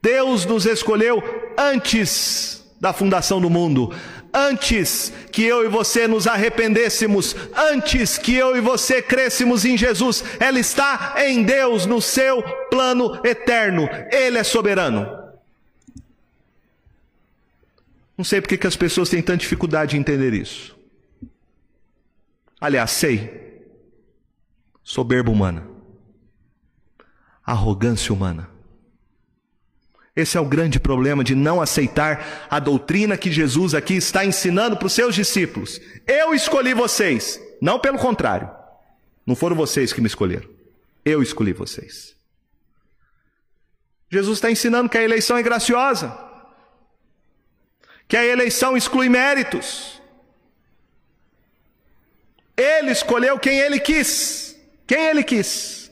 [0.00, 1.22] Deus nos escolheu
[1.58, 3.94] antes da fundação do mundo,
[4.32, 10.24] antes que eu e você nos arrependêssemos, antes que eu e você crescêssemos em Jesus,
[10.38, 15.06] ela está em Deus, no seu plano eterno, Ele é soberano.
[18.16, 20.74] Não sei porque que as pessoas têm tanta dificuldade em entender isso.
[22.58, 23.49] Aliás, sei
[24.90, 25.64] soberba humana,
[27.46, 28.50] arrogância humana.
[30.16, 34.76] Esse é o grande problema de não aceitar a doutrina que Jesus aqui está ensinando
[34.76, 35.80] para os seus discípulos.
[36.08, 38.50] Eu escolhi vocês, não pelo contrário.
[39.24, 40.50] Não foram vocês que me escolheram.
[41.04, 42.16] Eu escolhi vocês.
[44.10, 46.18] Jesus está ensinando que a eleição é graciosa,
[48.08, 50.02] que a eleição exclui méritos.
[52.56, 54.49] Ele escolheu quem ele quis.
[54.90, 55.88] Quem ele quis.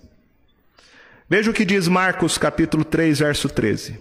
[1.28, 3.96] Veja o que diz Marcos capítulo 3, verso 13.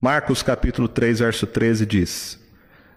[0.00, 2.40] Marcos capítulo 3, verso 13 diz: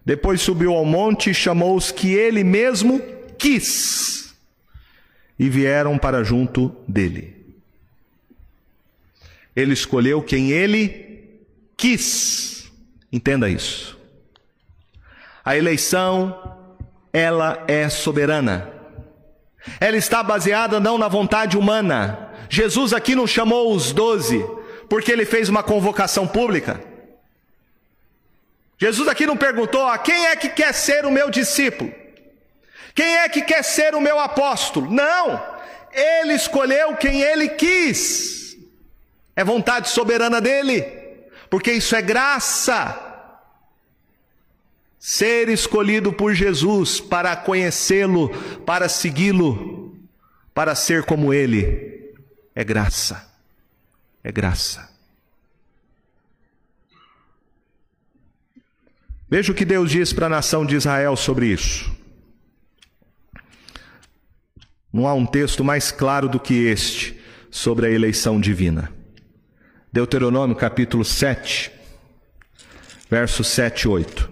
[0.05, 3.01] Depois subiu ao monte e chamou os que ele mesmo
[3.37, 4.33] quis,
[5.37, 7.38] e vieram para junto dele.
[9.59, 11.39] Ele escolheu quem ele
[11.75, 12.71] quis.
[13.11, 13.99] Entenda isso.
[15.43, 16.57] A eleição,
[17.11, 18.71] ela é soberana.
[19.79, 22.29] Ela está baseada não na vontade humana.
[22.49, 24.45] Jesus aqui não chamou os doze
[24.87, 26.81] porque ele fez uma convocação pública.
[28.77, 31.93] Jesus aqui não perguntou: a quem é que quer ser o meu discípulo?
[32.95, 34.89] Quem é que quer ser o meu apóstolo?
[34.89, 35.43] Não,
[35.91, 38.38] ele escolheu quem ele quis,
[39.39, 40.81] é vontade soberana dele,
[41.49, 43.05] porque isso é graça.
[44.99, 48.31] Ser escolhido por Jesus para conhecê-lo,
[48.65, 49.97] para segui-lo,
[50.53, 52.13] para ser como ele,
[52.53, 53.31] é graça,
[54.21, 54.89] é graça.
[59.29, 61.89] Veja o que Deus diz para a nação de Israel sobre isso.
[64.91, 67.17] Não há um texto mais claro do que este
[67.49, 68.98] sobre a eleição divina.
[69.91, 71.71] Deuteronômio capítulo 7,
[73.09, 74.29] versos 7 e 8.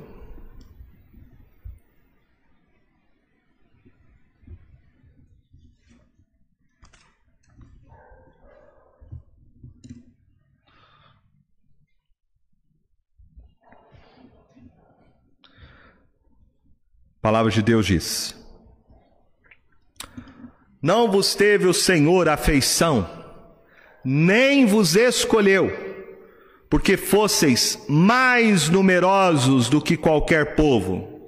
[17.17, 18.35] A palavra de Deus diz:
[20.79, 23.16] Não vos teve o Senhor afeição,
[24.09, 25.69] nem vos escolheu,
[26.69, 31.19] porque fosseis mais numerosos do que qualquer povo,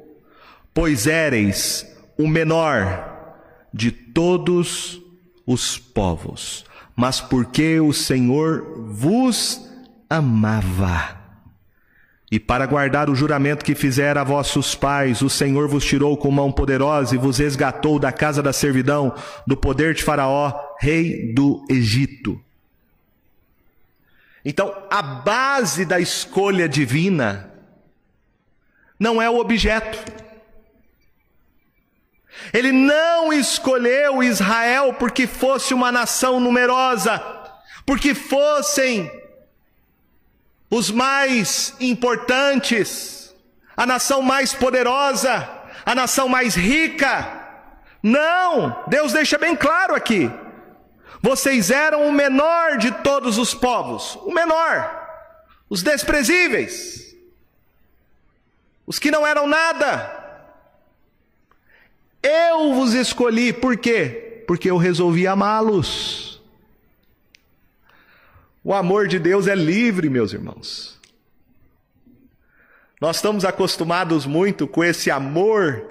[0.74, 1.86] pois éreis
[2.18, 3.36] o menor
[3.74, 5.02] de todos
[5.46, 6.64] os povos,
[6.96, 9.70] mas porque o Senhor vos
[10.10, 11.20] amava
[12.32, 16.32] e para guardar o juramento que fizera a vossos pais, o Senhor vos tirou com
[16.32, 19.14] mão poderosa e vos resgatou da casa da servidão,
[19.46, 22.40] do poder de Faraó, rei do Egito.
[24.44, 27.52] Então, a base da escolha divina
[29.00, 29.98] não é o objeto.
[32.54, 37.22] Ele não escolheu Israel porque fosse uma nação numerosa,
[37.86, 39.12] porque fossem
[40.70, 43.36] os mais importantes,
[43.76, 45.50] a nação mais poderosa,
[45.86, 47.38] a nação mais rica.
[48.02, 50.32] Não, Deus deixa bem claro aqui.
[51.22, 55.08] Vocês eram o menor de todos os povos, o menor,
[55.70, 57.16] os desprezíveis,
[58.88, 60.18] os que não eram nada.
[62.24, 64.44] Eu vos escolhi, por quê?
[64.48, 66.42] Porque eu resolvi amá-los.
[68.64, 71.00] O amor de Deus é livre, meus irmãos.
[73.00, 75.88] Nós estamos acostumados muito com esse amor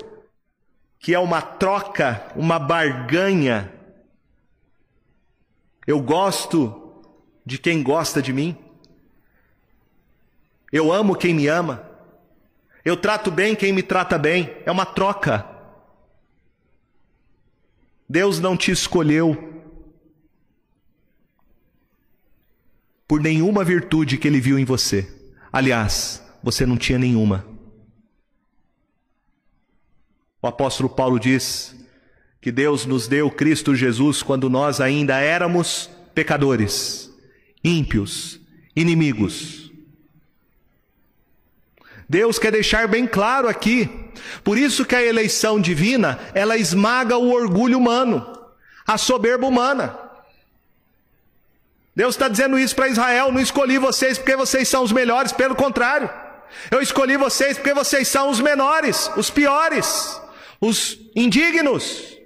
[0.99, 3.73] que é uma troca, uma barganha.
[5.89, 7.03] Eu gosto
[7.47, 8.55] de quem gosta de mim.
[10.71, 11.83] Eu amo quem me ama.
[12.85, 14.55] Eu trato bem quem me trata bem.
[14.67, 15.49] É uma troca.
[18.07, 19.63] Deus não te escolheu
[23.07, 25.11] por nenhuma virtude que ele viu em você.
[25.51, 27.47] Aliás, você não tinha nenhuma.
[30.43, 31.75] O apóstolo Paulo diz
[32.49, 37.13] que Deus nos deu Cristo Jesus quando nós ainda éramos pecadores,
[37.63, 38.41] ímpios,
[38.75, 39.71] inimigos.
[42.09, 43.87] Deus quer deixar bem claro aqui.
[44.43, 48.27] Por isso que a eleição divina, ela esmaga o orgulho humano,
[48.87, 49.99] a soberba humana.
[51.95, 55.55] Deus está dizendo isso para Israel: não escolhi vocês porque vocês são os melhores, pelo
[55.55, 56.09] contrário,
[56.71, 60.19] eu escolhi vocês porque vocês são os menores, os piores,
[60.59, 62.17] os indignos.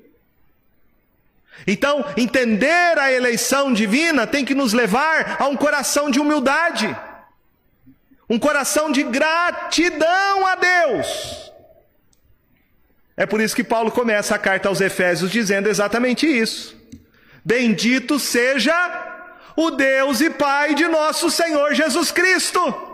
[1.66, 6.96] Então, entender a eleição divina tem que nos levar a um coração de humildade,
[8.28, 11.52] um coração de gratidão a Deus.
[13.16, 16.76] É por isso que Paulo começa a carta aos Efésios dizendo exatamente isso.
[17.44, 18.74] Bendito seja
[19.54, 22.90] o Deus e Pai de nosso Senhor Jesus Cristo.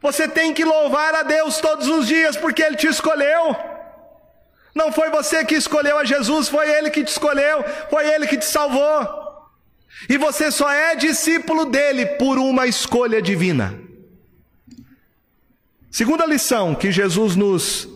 [0.00, 3.56] Você tem que louvar a Deus todos os dias porque Ele te escolheu.
[4.78, 8.36] Não foi você que escolheu a Jesus, foi Ele que te escolheu, foi Ele que
[8.36, 9.50] te salvou.
[10.08, 13.76] E você só é discípulo dele por uma escolha divina.
[15.90, 17.88] Segunda lição que Jesus nos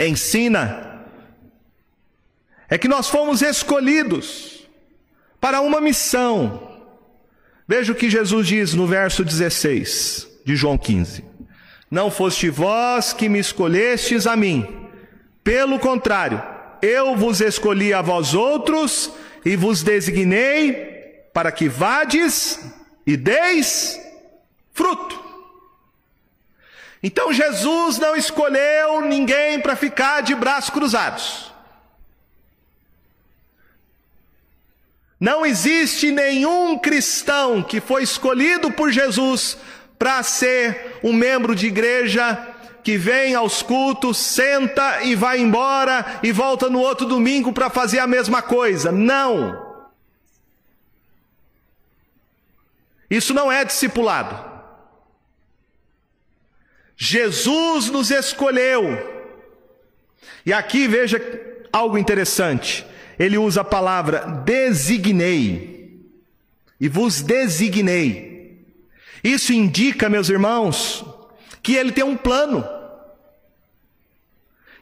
[0.00, 1.06] ensina
[2.68, 4.66] é que nós fomos escolhidos
[5.40, 6.70] para uma missão.
[7.68, 11.24] Veja o que Jesus diz no verso 16 de João 15:
[11.88, 14.81] Não foste vós que me escolhestes a mim,
[15.44, 16.42] pelo contrário,
[16.80, 19.10] eu vos escolhi a vós outros
[19.44, 22.60] e vos designei para que vades
[23.06, 24.00] e deis
[24.72, 25.20] fruto.
[27.02, 31.52] Então Jesus não escolheu ninguém para ficar de braços cruzados.
[35.18, 39.56] Não existe nenhum cristão que foi escolhido por Jesus
[39.98, 42.51] para ser um membro de igreja
[42.82, 47.98] que vem aos cultos, senta e vai embora e volta no outro domingo para fazer
[47.98, 48.90] a mesma coisa.
[48.90, 49.70] Não.
[53.10, 54.50] Isso não é discipulado.
[56.96, 59.10] Jesus nos escolheu.
[60.44, 61.20] E aqui veja
[61.72, 62.86] algo interessante
[63.18, 66.00] ele usa a palavra designei
[66.80, 68.66] e vos designei.
[69.22, 71.04] Isso indica, meus irmãos,
[71.62, 72.68] que ele tem um plano,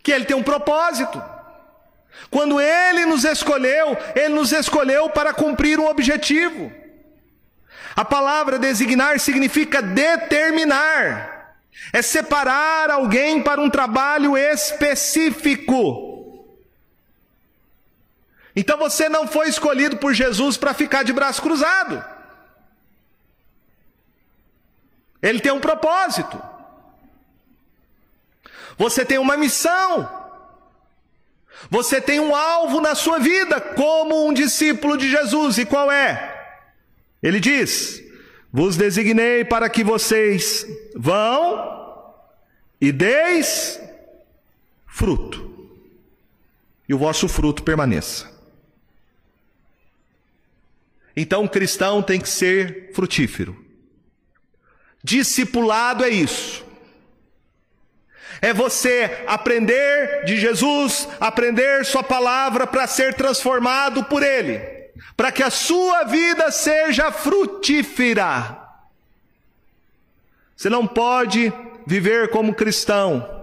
[0.03, 1.23] que ele tem um propósito.
[2.31, 6.73] Quando ele nos escolheu, ele nos escolheu para cumprir um objetivo.
[7.95, 11.57] A palavra designar significa determinar,
[11.93, 16.09] é separar alguém para um trabalho específico.
[18.55, 22.05] Então você não foi escolhido por Jesus para ficar de braço cruzado.
[25.23, 26.50] Ele tem um propósito.
[28.81, 30.09] Você tem uma missão.
[31.69, 35.59] Você tem um alvo na sua vida como um discípulo de Jesus.
[35.59, 36.57] E qual é?
[37.23, 38.03] Ele diz:
[38.51, 40.67] Vos designei para que vocês
[40.97, 42.15] vão
[42.81, 43.79] e deis
[44.87, 45.71] fruto,
[46.89, 48.33] e o vosso fruto permaneça.
[51.15, 53.63] Então, o cristão tem que ser frutífero.
[55.05, 56.70] Discipulado é isso.
[58.43, 64.59] É você aprender de Jesus, aprender Sua palavra para ser transformado por Ele,
[65.17, 68.59] para que a sua vida seja frutífera.
[70.57, 71.53] Você não pode
[71.87, 73.41] viver como cristão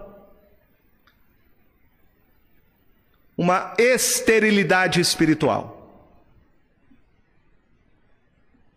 [3.37, 5.75] uma esterilidade espiritual.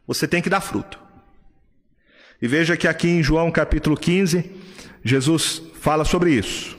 [0.06, 1.00] Você tem que dar fruto.
[2.42, 4.50] E veja que aqui em João capítulo 15,
[5.02, 6.78] Jesus fala sobre isso.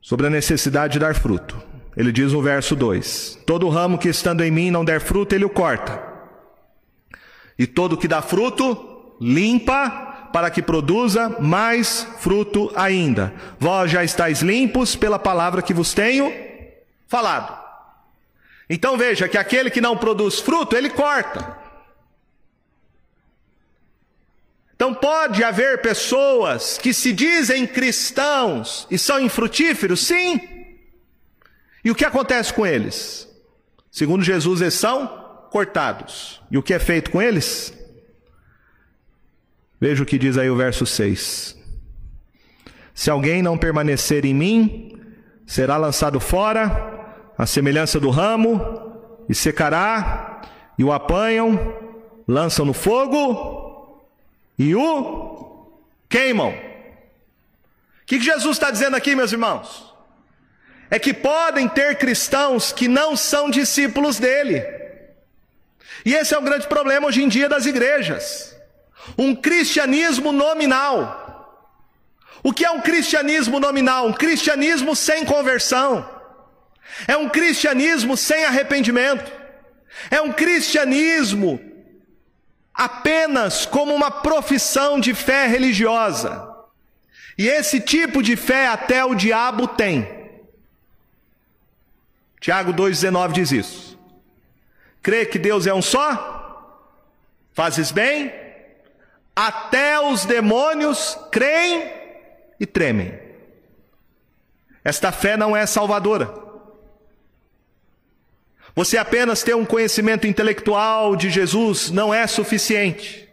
[0.00, 1.60] Sobre a necessidade de dar fruto.
[1.96, 5.44] Ele diz no verso 2: Todo ramo que estando em mim não der fruto, ele
[5.44, 6.00] o corta.
[7.58, 13.34] E todo que dá fruto, limpa, para que produza mais fruto ainda.
[13.58, 16.32] Vós já estáis limpos pela palavra que vos tenho
[17.08, 17.58] falado.
[18.68, 21.65] Então veja que aquele que não produz fruto, ele corta.
[24.76, 30.06] Então pode haver pessoas que se dizem cristãos e são infrutíferos?
[30.06, 30.38] Sim.
[31.82, 33.26] E o que acontece com eles?
[33.90, 35.06] Segundo Jesus, eles são
[35.50, 36.42] cortados.
[36.50, 37.72] E o que é feito com eles?
[39.80, 41.56] Veja o que diz aí o verso 6.
[42.94, 45.00] Se alguém não permanecer em mim,
[45.46, 48.60] será lançado fora a semelhança do ramo,
[49.28, 50.42] e secará,
[50.78, 51.74] e o apanham,
[52.26, 53.65] lançam no fogo
[54.58, 55.70] e o
[56.08, 56.50] queimam.
[56.50, 59.94] O que Jesus está dizendo aqui, meus irmãos?
[60.90, 64.62] É que podem ter cristãos que não são discípulos dele.
[66.04, 68.56] E esse é o grande problema hoje em dia das igrejas.
[69.18, 71.24] Um cristianismo nominal.
[72.42, 74.06] O que é um cristianismo nominal?
[74.06, 76.08] Um cristianismo sem conversão.
[77.08, 79.32] É um cristianismo sem arrependimento.
[80.10, 81.60] É um cristianismo
[82.76, 86.54] apenas como uma profissão de fé religiosa.
[87.38, 90.06] E esse tipo de fé até o diabo tem.
[92.40, 93.98] Tiago 2,19 diz isso.
[95.02, 96.92] Crê que Deus é um só?
[97.52, 98.32] Fazes bem?
[99.34, 101.90] Até os demônios creem
[102.60, 103.18] e tremem.
[104.84, 106.45] Esta fé não é salvadora.
[108.76, 113.26] Você apenas ter um conhecimento intelectual de Jesus não é suficiente.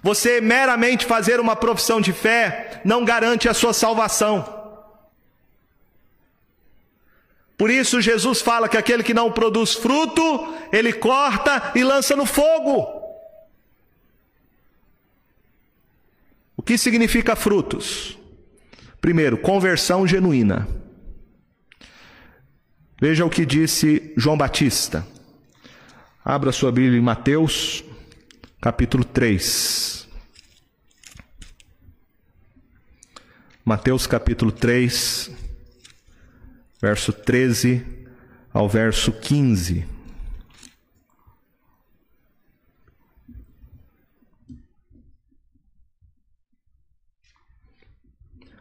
[0.00, 4.60] Você meramente fazer uma profissão de fé não garante a sua salvação.
[7.58, 12.24] Por isso, Jesus fala que aquele que não produz fruto, ele corta e lança no
[12.24, 13.02] fogo.
[16.56, 18.16] O que significa frutos?
[19.00, 20.68] Primeiro, conversão genuína.
[23.02, 25.04] Veja o que disse João Batista.
[26.24, 27.82] Abra sua Bíblia em Mateus,
[28.60, 30.08] capítulo 3.
[33.64, 35.32] Mateus capítulo 3,
[36.80, 37.84] verso 13
[38.52, 39.84] ao verso 15.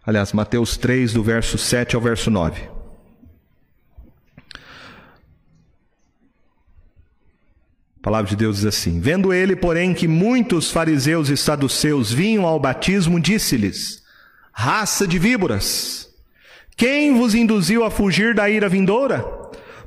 [0.04, 2.81] Aliás, Mateus 3, do verso 7 ao verso 9.
[8.02, 12.48] A palavra de Deus diz assim: Vendo ele, porém, que muitos fariseus e saduceus vinham
[12.48, 14.02] ao batismo, disse-lhes:
[14.52, 16.10] Raça de víboras,
[16.76, 19.24] quem vos induziu a fugir da ira vindoura?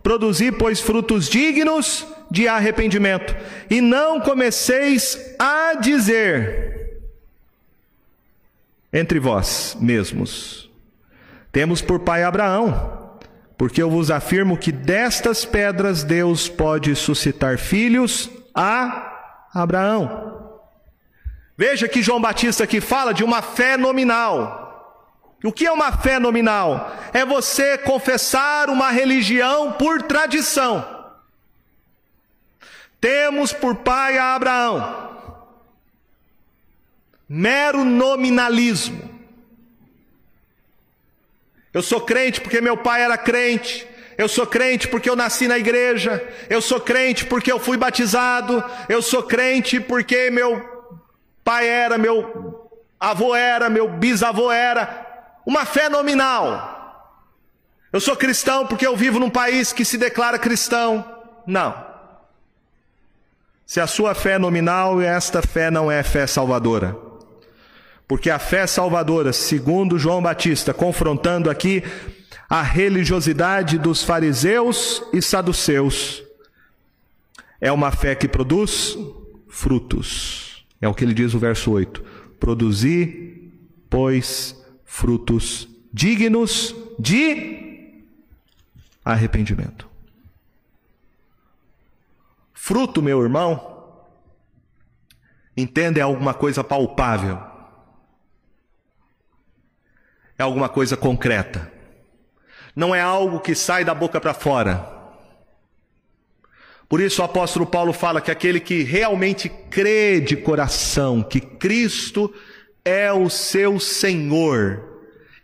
[0.01, 3.35] Produzi, pois, frutos dignos de arrependimento,
[3.69, 7.01] e não comeceis a dizer
[8.93, 10.71] entre vós mesmos:
[11.51, 12.94] Temos por pai Abraão.
[13.57, 19.13] Porque eu vos afirmo que destas pedras Deus pode suscitar filhos a
[19.55, 20.61] Abraão.
[21.57, 24.65] Veja que João Batista aqui fala de uma fé nominal.
[25.45, 26.93] O que é uma fé nominal?
[27.13, 30.85] É você confessar uma religião por tradição.
[33.01, 35.11] Temos por pai a Abraão.
[37.29, 39.14] Mero nominalismo.
[41.75, 43.87] Eu sou crente porque meu pai era crente.
[44.16, 46.25] Eu sou crente porque eu nasci na igreja.
[46.49, 48.62] Eu sou crente porque eu fui batizado.
[48.89, 50.64] Eu sou crente porque meu
[51.43, 55.05] pai era, meu avô era, meu bisavô era.
[55.45, 56.72] Uma fé nominal.
[57.93, 61.05] Eu sou cristão porque eu vivo num país que se declara cristão.
[61.45, 61.93] Não.
[63.66, 67.04] Se a sua fé é nominal, esta fé não é fé salvadora.
[68.07, 71.83] Porque a fé salvadora, segundo João Batista, confrontando aqui
[72.49, 76.23] a religiosidade dos fariseus e saduceus,
[77.61, 78.97] é uma fé que produz
[79.49, 80.67] frutos.
[80.81, 82.05] É o que ele diz no verso 8:
[82.39, 83.51] Produzi,
[83.89, 88.05] pois, frutos dignos de
[89.03, 89.89] arrependimento.
[92.53, 94.03] Fruto, meu irmão,
[95.57, 97.54] entenda, é alguma coisa palpável
[100.39, 101.70] é alguma coisa concreta.
[102.74, 104.93] Não é algo que sai da boca para fora.
[106.89, 112.32] Por isso o apóstolo Paulo fala que aquele que realmente crê de coração que Cristo
[112.85, 114.95] é o seu Senhor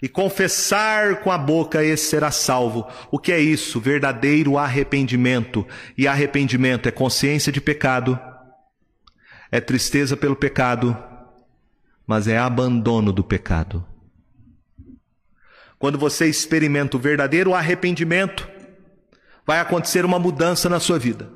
[0.02, 2.86] e confessar com a boca, esse será salvo.
[3.10, 3.80] O que é isso?
[3.80, 5.66] Verdadeiro arrependimento.
[5.96, 8.18] E arrependimento é consciência de pecado,
[9.50, 10.96] é tristeza pelo pecado,
[12.06, 13.84] mas é abandono do pecado.
[15.80, 18.46] Quando você experimenta o verdadeiro arrependimento,
[19.46, 21.30] vai acontecer uma mudança na sua vida.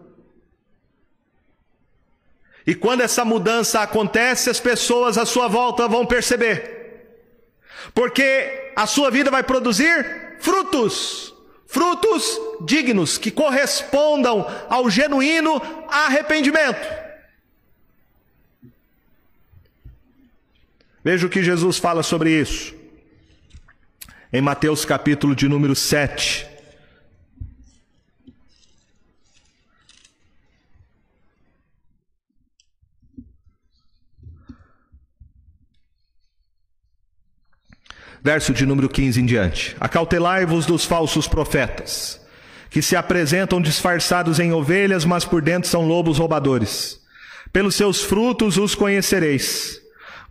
[2.67, 7.17] E quando essa mudança acontece, as pessoas à sua volta vão perceber.
[7.95, 11.35] Porque a sua vida vai produzir frutos,
[11.67, 16.87] frutos dignos que correspondam ao genuíno arrependimento.
[21.03, 22.84] Veja o que Jesus fala sobre isso
[24.35, 26.45] em Mateus capítulo de número 7.
[38.21, 39.77] Verso de número 15 em diante.
[39.79, 42.21] Acautelai-vos dos falsos profetas,
[42.71, 46.99] que se apresentam disfarçados em ovelhas, mas por dentro são lobos roubadores.
[47.53, 49.81] Pelos seus frutos os conhecereis.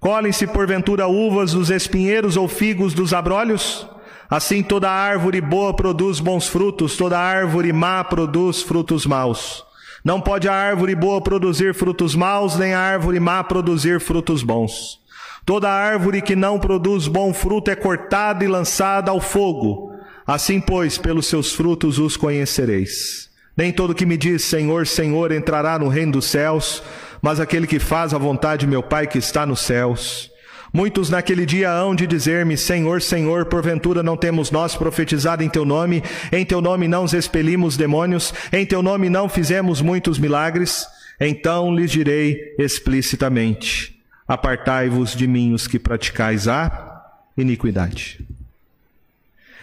[0.01, 3.92] Colhem-se porventura uvas dos espinheiros ou figos dos abrolhos?
[4.29, 9.63] Assim toda árvore boa produz bons frutos, toda árvore má produz frutos maus.
[10.03, 14.99] Não pode a árvore boa produzir frutos maus, nem a árvore má produzir frutos bons.
[15.45, 19.93] Toda árvore que não produz bom fruto é cortada e lançada ao fogo.
[20.25, 23.29] Assim, pois, pelos seus frutos os conhecereis.
[23.55, 26.81] Nem todo que me diz Senhor, Senhor entrará no reino dos céus,
[27.21, 30.32] mas aquele que faz a vontade de meu Pai que está nos céus.
[30.75, 35.63] Muitos naquele dia hão de dizer-me: Senhor, Senhor, porventura não temos nós profetizado em teu
[35.63, 36.03] nome?
[36.31, 38.33] Em teu nome não os expelimos demônios?
[38.51, 40.87] Em teu nome não fizemos muitos milagres?
[41.19, 47.05] Então lhes direi explicitamente: Apartai-vos de mim os que praticais a
[47.37, 48.25] iniquidade.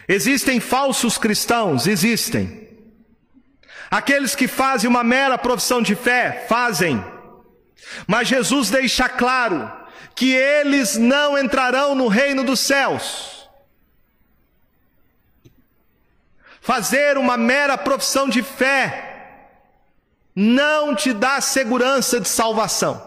[0.06, 2.68] Existem falsos cristãos, existem.
[3.90, 7.04] Aqueles que fazem uma mera profissão de fé, fazem.
[8.06, 9.79] Mas Jesus deixa claro
[10.20, 13.48] que eles não entrarão no reino dos céus.
[16.60, 19.46] Fazer uma mera profissão de fé
[20.36, 23.02] não te dá segurança de salvação.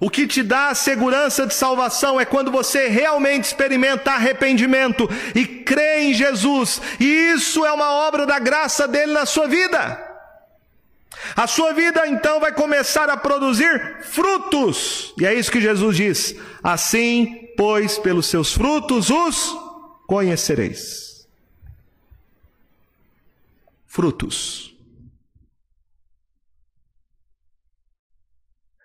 [0.00, 5.44] O que te dá a segurança de salvação é quando você realmente experimenta arrependimento e
[5.44, 10.07] crê em Jesus, e isso é uma obra da graça dele na sua vida.
[11.36, 16.34] A sua vida então vai começar a produzir frutos, e é isso que Jesus diz:
[16.62, 19.56] assim, pois, pelos seus frutos os
[20.06, 21.28] conhecereis.
[23.86, 24.74] Frutos.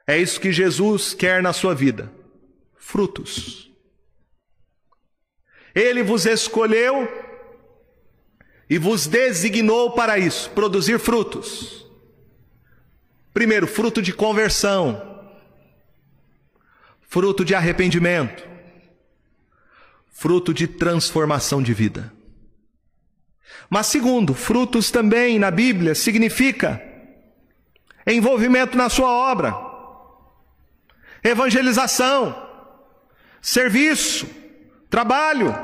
[0.05, 2.11] É isso que Jesus quer na sua vida:
[2.75, 3.71] frutos.
[5.73, 7.07] Ele vos escolheu
[8.69, 11.82] e vos designou para isso, produzir frutos.
[13.33, 15.21] Primeiro, fruto de conversão,
[17.01, 18.47] fruto de arrependimento,
[20.11, 22.13] fruto de transformação de vida.
[23.69, 26.81] Mas segundo, frutos também na Bíblia significa
[28.05, 29.73] envolvimento na sua obra
[31.23, 32.35] evangelização,
[33.41, 34.27] serviço,
[34.89, 35.55] trabalho.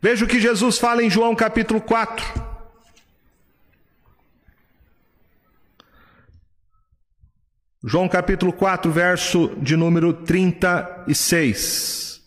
[0.00, 2.51] Veja o que Jesus fala em João capítulo 4.
[7.84, 12.22] João capítulo 4, verso de número 36.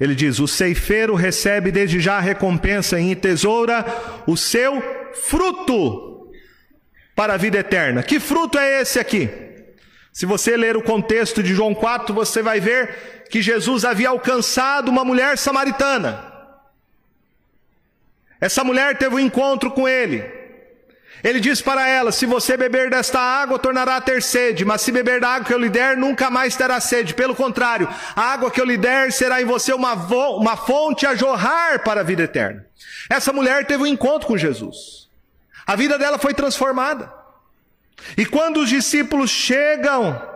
[0.00, 3.84] Ele diz: O ceifeiro recebe desde já a recompensa em tesoura
[4.26, 4.82] o seu
[5.28, 6.30] fruto
[7.14, 8.02] para a vida eterna.
[8.02, 9.28] Que fruto é esse aqui?
[10.14, 14.88] Se você ler o contexto de João 4, você vai ver que Jesus havia alcançado
[14.88, 16.32] uma mulher samaritana.
[18.40, 20.24] Essa mulher teve um encontro com ele.
[21.24, 24.92] Ele diz para ela: Se você beber desta água, tornará a ter sede, mas se
[24.92, 27.14] beber da água que eu lhe der, nunca mais terá sede.
[27.14, 31.14] Pelo contrário, a água que eu lhe der será em você uma, uma fonte a
[31.14, 32.66] jorrar para a vida eterna.
[33.08, 35.08] Essa mulher teve um encontro com Jesus.
[35.66, 37.12] A vida dela foi transformada.
[38.16, 40.35] E quando os discípulos chegam,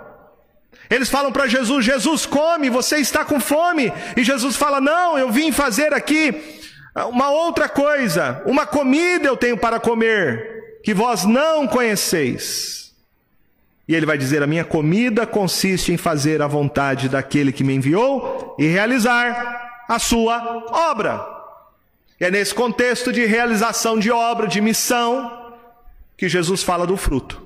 [0.91, 3.93] eles falam para Jesus: Jesus, come, você está com fome.
[4.17, 6.59] E Jesus fala: Não, eu vim fazer aqui
[7.09, 12.93] uma outra coisa, uma comida eu tenho para comer que vós não conheceis.
[13.87, 17.75] E ele vai dizer: A minha comida consiste em fazer a vontade daquele que me
[17.75, 21.25] enviou e realizar a sua obra.
[22.21, 25.55] E é nesse contexto de realização de obra, de missão,
[26.17, 27.41] que Jesus fala do fruto.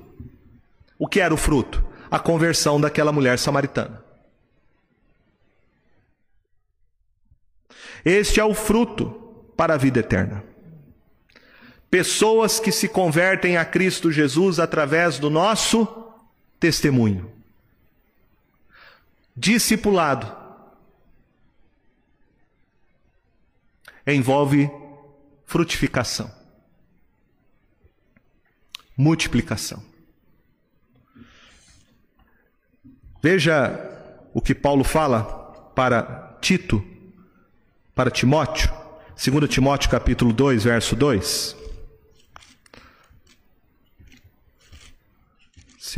[0.97, 1.94] O que era o fruto?
[2.09, 4.03] A conversão daquela mulher samaritana.
[8.03, 9.09] Este é o fruto
[9.57, 10.43] para a vida eterna.
[11.89, 15.87] Pessoas que se convertem a Cristo Jesus através do nosso
[16.59, 17.31] testemunho.
[19.35, 20.45] Discipulado
[24.05, 24.69] envolve
[25.45, 26.31] frutificação,
[28.95, 29.94] multiplicação.
[33.25, 33.73] Veja
[34.35, 35.23] o que Paulo fala
[35.73, 36.85] para Tito,
[37.95, 38.71] para Timóteo,
[39.15, 41.57] 2 Timóteo capítulo 2, verso 2.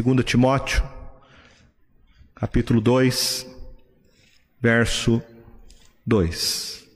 [0.05, 0.81] 2 Timóteo,
[2.33, 3.45] capítulo 2,
[4.61, 5.21] verso
[6.05, 6.86] 2.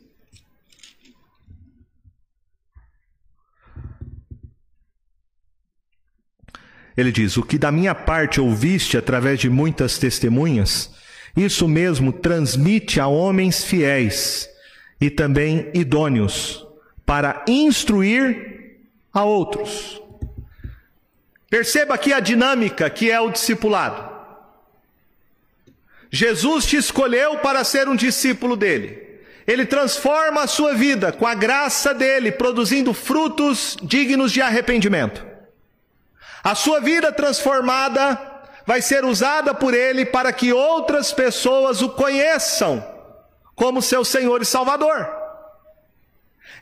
[6.96, 10.92] Ele diz: O que da minha parte ouviste através de muitas testemunhas,
[11.36, 14.50] isso mesmo transmite a homens fiéis
[15.00, 16.66] e também idôneos,
[17.06, 18.78] para instruir
[19.14, 20.02] a outros.
[21.50, 24.12] Perceba aqui a dinâmica que é o discipulado.
[26.10, 29.02] Jesus te escolheu para ser um discípulo dele.
[29.48, 35.31] Ele transforma a sua vida com a graça dele, produzindo frutos dignos de arrependimento.
[36.44, 38.20] A sua vida transformada
[38.66, 42.84] vai ser usada por ele para que outras pessoas o conheçam
[43.56, 45.10] como seu Senhor e Salvador.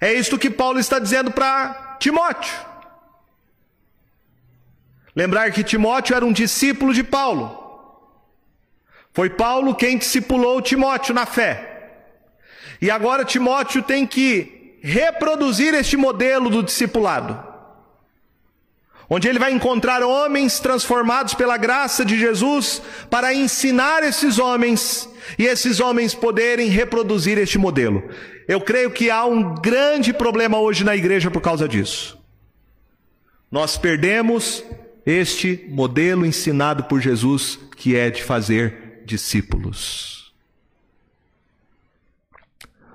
[0.02, 2.54] É isto que Paulo está dizendo para Timóteo.
[5.16, 7.58] Lembrar que Timóteo era um discípulo de Paulo.
[9.14, 12.06] Foi Paulo quem discipulou Timóteo na fé.
[12.82, 17.49] E agora Timóteo tem que reproduzir este modelo do discipulado.
[19.10, 25.46] Onde ele vai encontrar homens transformados pela graça de Jesus para ensinar esses homens e
[25.46, 28.08] esses homens poderem reproduzir este modelo.
[28.48, 32.20] Eu creio que há um grande problema hoje na igreja por causa disso.
[33.52, 34.64] Nós perdemos
[35.06, 40.32] este modelo ensinado por Jesus, que é de fazer discípulos.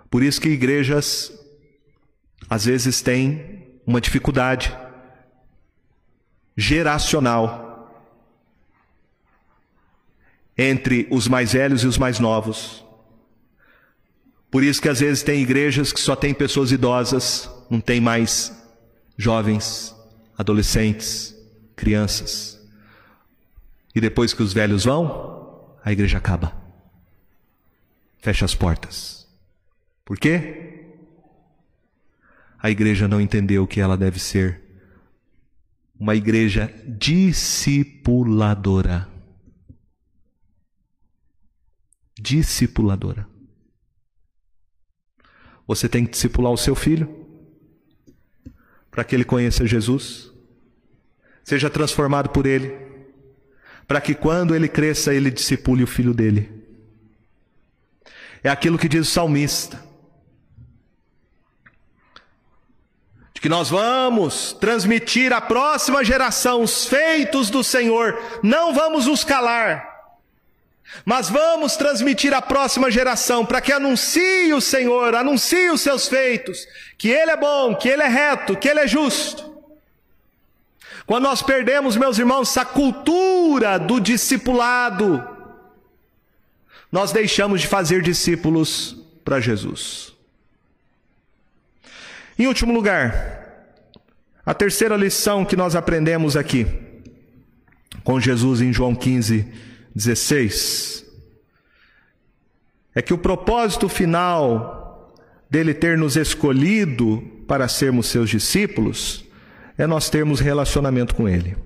[0.08, 1.32] Por isso que igrejas
[2.48, 4.72] às vezes têm uma dificuldade
[6.56, 7.64] geracional
[10.56, 12.84] entre os mais velhos e os mais novos.
[14.50, 18.52] Por isso que às vezes tem igrejas que só tem pessoas idosas, não tem mais
[19.16, 19.94] jovens,
[20.38, 21.34] adolescentes,
[21.74, 22.60] crianças.
[23.94, 26.52] E depois que os velhos vão, a igreja acaba.
[28.18, 29.26] Fecha as portas.
[30.04, 30.84] Por quê?
[32.58, 34.63] A igreja não entendeu que ela deve ser
[36.04, 39.08] uma igreja discipuladora.
[42.20, 43.26] Discipuladora.
[45.66, 47.24] Você tem que discipular o seu filho
[48.90, 50.30] para que ele conheça Jesus,
[51.42, 52.76] seja transformado por ele,
[53.88, 56.52] para que quando ele cresça, ele discipule o filho dele.
[58.42, 59.82] É aquilo que diz o salmista.
[63.44, 70.16] Que nós vamos transmitir à próxima geração os feitos do Senhor, não vamos nos calar,
[71.04, 76.66] mas vamos transmitir à próxima geração para que anuncie o Senhor, anuncie os seus feitos,
[76.96, 79.54] que Ele é bom, que Ele é reto, que Ele é justo.
[81.04, 85.22] Quando nós perdemos, meus irmãos, essa cultura do discipulado,
[86.90, 90.13] nós deixamos de fazer discípulos para Jesus.
[92.38, 93.44] Em último lugar,
[94.44, 96.66] a terceira lição que nós aprendemos aqui,
[98.02, 99.46] com Jesus em João 15,
[99.94, 101.04] 16,
[102.94, 105.14] é que o propósito final
[105.48, 109.24] dele ter nos escolhido para sermos seus discípulos
[109.76, 111.56] é nós termos relacionamento com ele.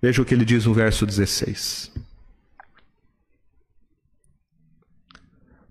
[0.00, 1.92] Veja o que ele diz no verso 16.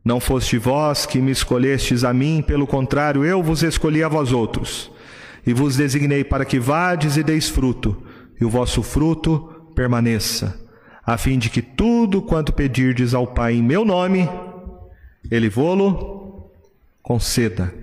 [0.03, 4.31] Não foste vós que me escolhestes a mim, pelo contrário, eu vos escolhi a vós
[4.31, 4.91] outros,
[5.45, 8.01] e vos designei para que vades e deis fruto,
[8.39, 10.59] e o vosso fruto permaneça,
[11.05, 14.29] a fim de que tudo quanto pedirdes ao Pai em meu nome,
[15.29, 16.49] ele vô-lo
[17.01, 17.73] conceda.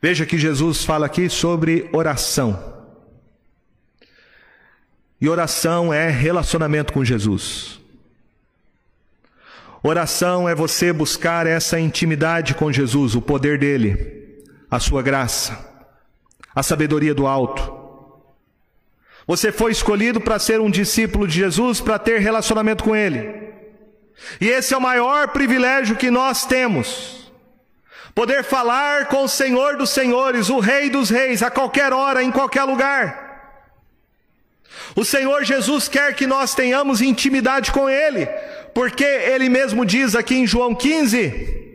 [0.00, 2.76] Veja que Jesus fala aqui sobre oração.
[5.20, 7.80] E oração é relacionamento com Jesus.
[9.82, 15.56] Oração é você buscar essa intimidade com Jesus, o poder dele, a sua graça,
[16.54, 17.76] a sabedoria do alto.
[19.26, 23.52] Você foi escolhido para ser um discípulo de Jesus, para ter relacionamento com Ele.
[24.40, 27.30] E esse é o maior privilégio que nós temos.
[28.14, 32.32] Poder falar com o Senhor dos Senhores, o Rei dos Reis, a qualquer hora, em
[32.32, 33.28] qualquer lugar.
[34.96, 38.26] O Senhor Jesus quer que nós tenhamos intimidade com Ele,
[38.74, 41.68] porque Ele mesmo diz aqui em João 15,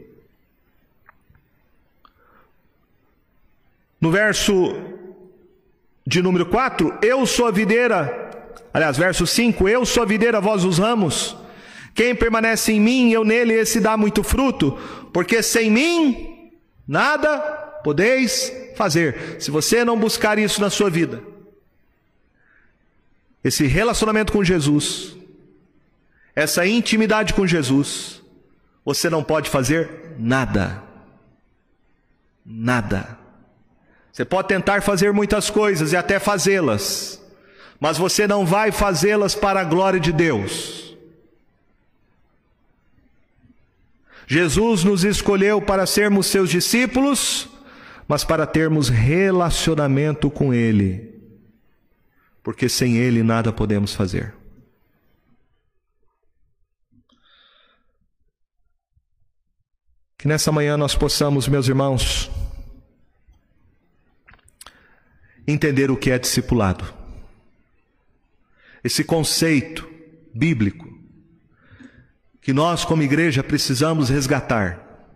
[4.00, 4.76] no verso
[6.06, 8.32] de número 4, eu sou a videira.
[8.74, 11.38] Aliás, verso 5, eu sou a videira, vós os ramos.
[11.96, 14.78] Quem permanece em mim, eu nele, esse dá muito fruto,
[15.14, 16.52] porque sem mim
[16.88, 17.38] nada
[17.84, 19.38] podeis fazer.
[19.40, 21.22] Se você não buscar isso na sua vida,
[23.44, 25.16] esse relacionamento com Jesus,
[26.36, 28.22] essa intimidade com Jesus,
[28.84, 30.82] você não pode fazer nada.
[32.46, 33.18] Nada.
[34.12, 37.22] Você pode tentar fazer muitas coisas e até fazê-las,
[37.80, 40.96] mas você não vai fazê-las para a glória de Deus.
[44.28, 47.50] Jesus nos escolheu para sermos seus discípulos,
[48.08, 51.14] mas para termos relacionamento com Ele,
[52.42, 54.34] porque sem Ele nada podemos fazer.
[60.24, 62.32] Que nessa manhã nós possamos, meus irmãos,
[65.46, 66.94] entender o que é discipulado.
[68.82, 69.86] Esse conceito
[70.34, 70.88] bíblico
[72.42, 75.12] que nós, como igreja, precisamos resgatar.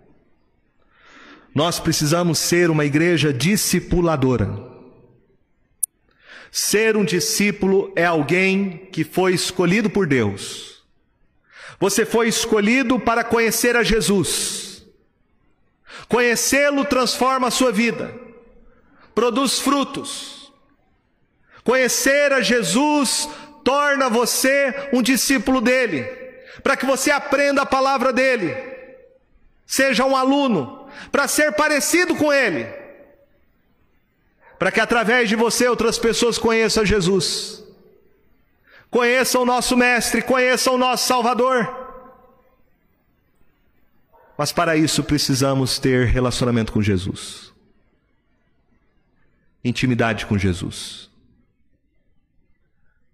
[1.56, 4.62] Nós precisamos ser uma igreja discipuladora.
[6.52, 10.84] Ser um discípulo é alguém que foi escolhido por Deus.
[11.80, 14.67] Você foi escolhido para conhecer a Jesus.
[16.08, 18.28] Conhecê-lo transforma a sua vida
[19.18, 20.54] produz frutos.
[21.64, 23.28] Conhecer a Jesus
[23.64, 26.04] torna você um discípulo dele,
[26.62, 28.56] para que você aprenda a palavra dele,
[29.66, 32.68] seja um aluno, para ser parecido com ele,
[34.60, 37.64] para que através de você outras pessoas conheçam Jesus,
[38.92, 41.77] conheçam o nosso Mestre, conheçam o nosso Salvador.
[44.38, 47.52] Mas para isso precisamos ter relacionamento com Jesus.
[49.64, 51.10] Intimidade com Jesus.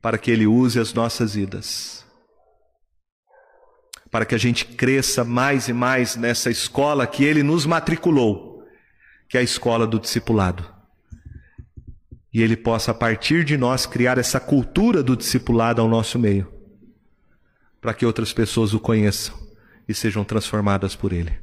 [0.01, 2.05] Para que Ele use as nossas vidas.
[4.11, 8.67] Para que a gente cresça mais e mais nessa escola que Ele nos matriculou,
[9.29, 10.69] que é a escola do discipulado.
[12.33, 16.51] E Ele possa, a partir de nós, criar essa cultura do discipulado ao nosso meio.
[17.79, 19.42] Para que outras pessoas o conheçam
[19.87, 21.37] e sejam transformadas por Ele.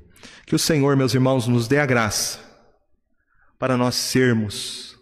[0.46, 2.38] Que o Senhor, meus irmãos, nos dê a graça
[3.58, 4.98] para nós sermos,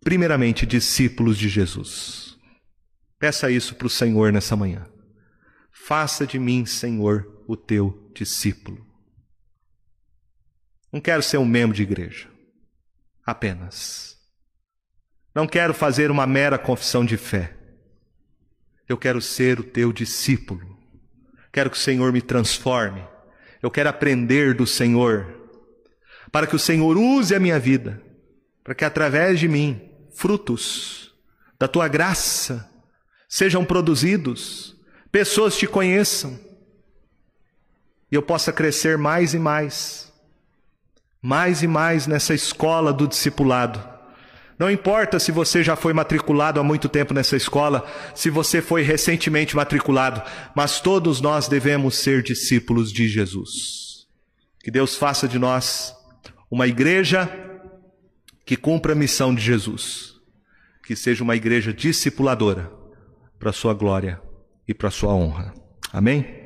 [0.00, 2.36] primeiramente, discípulos de Jesus.
[3.18, 4.86] Peça isso para o Senhor nessa manhã.
[5.70, 8.86] Faça de mim, Senhor, o teu discípulo.
[10.92, 12.28] Não quero ser um membro de igreja,
[13.24, 14.18] apenas.
[15.34, 17.56] Não quero fazer uma mera confissão de fé.
[18.86, 20.71] Eu quero ser o teu discípulo.
[21.52, 23.04] Quero que o Senhor me transforme.
[23.62, 25.26] Eu quero aprender do Senhor.
[26.30, 28.00] Para que o Senhor use a minha vida.
[28.64, 31.14] Para que através de mim, frutos
[31.58, 32.68] da tua graça
[33.28, 34.74] sejam produzidos.
[35.10, 36.40] Pessoas te conheçam.
[38.10, 40.10] E eu possa crescer mais e mais.
[41.20, 43.91] Mais e mais nessa escola do discipulado
[44.62, 47.84] não importa se você já foi matriculado há muito tempo nessa escola,
[48.14, 50.22] se você foi recentemente matriculado,
[50.54, 54.06] mas todos nós devemos ser discípulos de Jesus.
[54.62, 55.92] Que Deus faça de nós
[56.48, 57.28] uma igreja
[58.46, 60.14] que cumpra a missão de Jesus,
[60.86, 62.70] que seja uma igreja discipuladora
[63.40, 64.22] para a sua glória
[64.68, 65.52] e para a sua honra.
[65.92, 66.41] Amém?